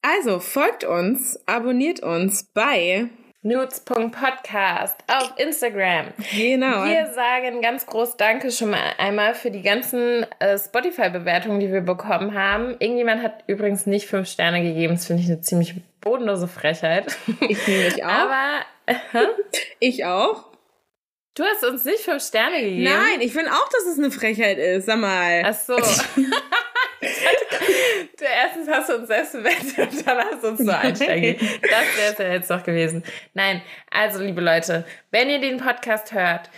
[0.00, 3.08] also folgt uns, abonniert uns bei
[3.42, 6.08] Nudes.podcast auf Instagram.
[6.34, 6.84] Genau.
[6.84, 11.82] Wir sagen ganz groß Danke schon mal einmal für die ganzen äh, Spotify-Bewertungen, die wir
[11.82, 12.76] bekommen haben.
[12.78, 14.94] Irgendjemand hat übrigens nicht fünf Sterne gegeben.
[14.94, 17.16] Das finde ich eine ziemlich bodenlose Frechheit.
[17.48, 18.08] Ich nämlich auch.
[18.08, 19.26] Aber äh,
[19.78, 20.47] ich auch.
[21.38, 22.82] Du hast uns nicht fünf Sterne gegeben.
[22.82, 24.86] Nein, ich finde auch, dass es eine Frechheit ist.
[24.86, 25.44] Sag mal.
[25.46, 25.76] Ach so.
[25.76, 25.84] du,
[28.24, 31.36] erstens hast du uns selbst bewertet und dann hast du uns so einsteigen.
[31.62, 33.04] Das wäre es ja jetzt doch gewesen.
[33.34, 36.50] Nein, also liebe Leute, wenn ihr den Podcast hört,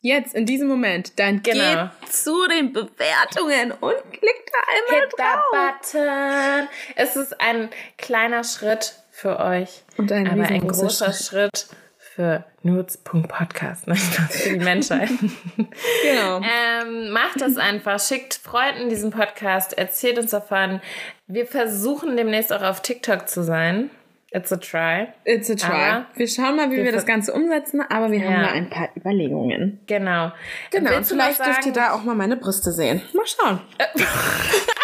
[0.00, 1.90] jetzt in diesem Moment, dann genau.
[2.02, 5.44] geht zu den Bewertungen und klickt da einmal Hit drauf.
[5.52, 6.68] Button.
[6.96, 11.68] Es ist ein kleiner Schritt für euch, und ein aber ein großer Schritt, Schritt
[12.16, 13.94] für Nudes.podcast, ne?
[13.94, 15.10] für die Menschheit.
[16.02, 16.40] genau.
[16.40, 20.80] Ähm, macht das einfach, schickt Freunden diesen Podcast, erzählt uns davon.
[21.26, 23.90] Wir versuchen demnächst auch auf TikTok zu sein.
[24.32, 25.08] It's a try.
[25.24, 25.72] It's a try.
[25.72, 28.30] Aber wir schauen mal, wie wir, wir das Ganze umsetzen, aber wir ja.
[28.30, 29.80] haben da ein paar Überlegungen.
[29.86, 30.32] Genau.
[30.70, 30.96] Genau.
[30.96, 33.02] Und vielleicht dürft ihr da auch mal meine Brüste sehen.
[33.12, 33.60] Mal schauen.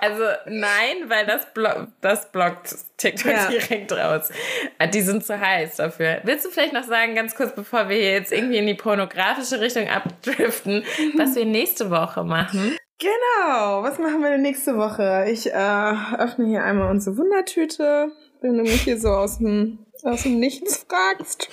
[0.00, 1.68] Also nein, weil das, blo
[2.00, 3.48] das blockt TikTok ja.
[3.48, 4.30] direkt raus.
[4.78, 6.20] Ah, die sind zu heiß dafür.
[6.24, 9.88] Willst du vielleicht noch sagen, ganz kurz, bevor wir jetzt irgendwie in die pornografische Richtung
[9.88, 10.84] abdriften,
[11.16, 12.76] was wir nächste Woche machen?
[12.98, 15.26] Genau, was machen wir denn nächste Woche?
[15.30, 20.22] Ich äh, öffne hier einmal unsere Wundertüte, wenn du mich hier so aus dem, aus
[20.22, 21.50] dem Nichts fragst.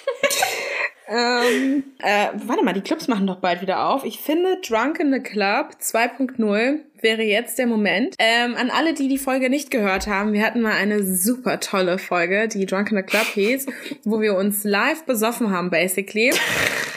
[1.10, 4.06] ähm, äh, warte mal, die Clubs machen doch bald wieder auf.
[4.06, 8.16] Ich finde Drunk in the Club 2.0 wäre jetzt der Moment.
[8.18, 12.00] Ähm, an alle, die die Folge nicht gehört haben, wir hatten mal eine super tolle
[12.00, 13.68] Folge, die Drunk in the Club hieß,
[14.04, 16.32] wo wir uns live besoffen haben, basically.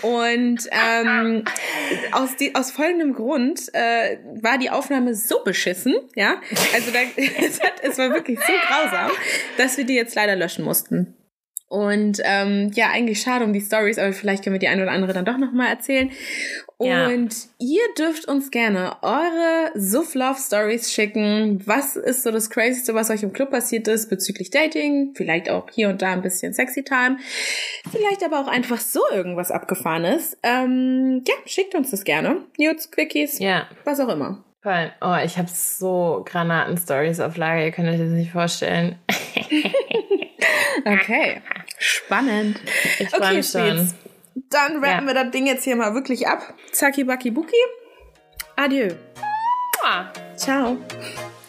[0.02, 1.44] Und ähm,
[2.12, 6.40] aus, die, aus folgendem Grund äh, war die Aufnahme so beschissen, ja,
[6.74, 6.98] also da,
[7.44, 9.10] es, hat, es war wirklich so grausam,
[9.56, 11.16] dass wir die jetzt leider löschen mussten.
[11.68, 14.92] Und ähm, ja, eigentlich schade um die Stories, aber vielleicht können wir die eine oder
[14.92, 16.10] andere dann doch nochmal erzählen.
[16.78, 17.20] Und ja.
[17.58, 21.62] ihr dürft uns gerne eure Suff Love Stories schicken.
[21.66, 25.12] Was ist so das Crazyste, was euch im Club passiert ist bezüglich Dating?
[25.14, 27.16] Vielleicht auch hier und da ein bisschen Sexy Time.
[27.90, 30.36] Vielleicht aber auch einfach so irgendwas abgefahrenes.
[30.42, 32.42] Ähm, ja, schickt uns das gerne.
[32.58, 33.66] Nudes, Quickies, ja.
[33.84, 34.44] was auch immer.
[34.62, 34.92] Voll.
[35.00, 38.98] Oh, ich habe so Granaten-Stories auf Lager, ihr könnt euch das nicht vorstellen.
[40.86, 41.42] okay.
[41.78, 42.60] Spannend.
[42.98, 43.92] Ich freue okay, mich schon.
[44.50, 45.14] Dann rappen ja.
[45.14, 46.54] wir das Ding jetzt hier mal wirklich ab.
[46.72, 47.56] Zacki backi buki.
[48.56, 48.90] Adieu.
[49.82, 50.06] Ah.
[50.36, 50.78] Ciao.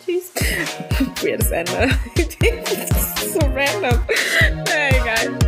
[0.06, 0.34] Tschüss.
[1.24, 1.90] Weirdes Ende.
[2.16, 4.00] das ist so random.
[4.66, 5.47] Na, egal.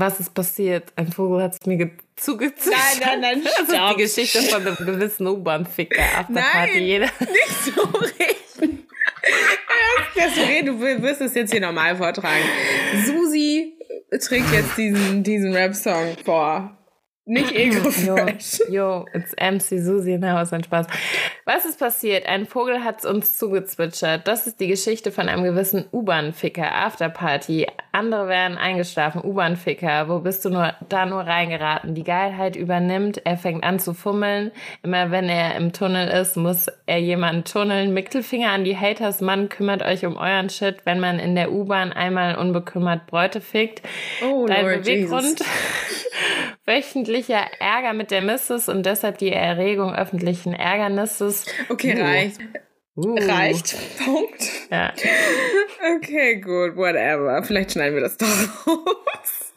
[0.00, 0.92] Was ist passiert?
[0.96, 3.00] Ein Vogel hat es mir zugezwitschert.
[3.00, 6.26] Nein, nein, nein, Das ist die Geschichte von einem gewissen U-Bahn-Ficker.
[6.28, 7.06] Nein, Jeder.
[7.20, 8.86] nicht so reden.
[10.14, 12.44] Desiree, du wirst es jetzt hier normal vortragen.
[13.04, 13.74] Susi
[14.10, 16.76] trägt jetzt diesen, diesen Rap-Song vor.
[17.28, 18.60] Nicht Ego-Fresh.
[18.68, 20.86] Yo, yo, it's MC Susi, na, was ein Spaß.
[21.44, 22.24] Was ist passiert?
[22.26, 24.28] Ein Vogel hat uns zugezwitschert.
[24.28, 27.66] Das ist die Geschichte von einem gewissen U-Bahn-Ficker, Afterparty.
[27.90, 30.08] Andere werden eingeschlafen, U-Bahn-Ficker.
[30.08, 31.96] Wo bist du nur, da nur reingeraten?
[31.96, 34.52] Die Geilheit übernimmt, er fängt an zu fummeln.
[34.84, 37.92] Immer wenn er im Tunnel ist, muss er jemanden tunneln.
[37.92, 41.92] Mittelfinger an die Haters, Mann, kümmert euch um euren Shit, wenn man in der U-Bahn
[41.92, 43.82] einmal unbekümmert Bräute fickt.
[44.24, 45.46] Oh, Dein Lord Beweggrund, Jesus.
[47.16, 51.46] wöchentlicher Ärger mit der Missus und deshalb die Erregung öffentlichen Ärgernisses.
[51.68, 52.02] Okay, Uh.
[52.02, 52.40] reicht.
[52.96, 53.14] Uh.
[53.18, 53.76] Reicht.
[54.04, 54.42] Punkt.
[54.70, 54.92] Ja.
[55.98, 57.42] Okay, gut, whatever.
[57.44, 58.26] Vielleicht schneiden wir das doch
[58.66, 59.52] raus.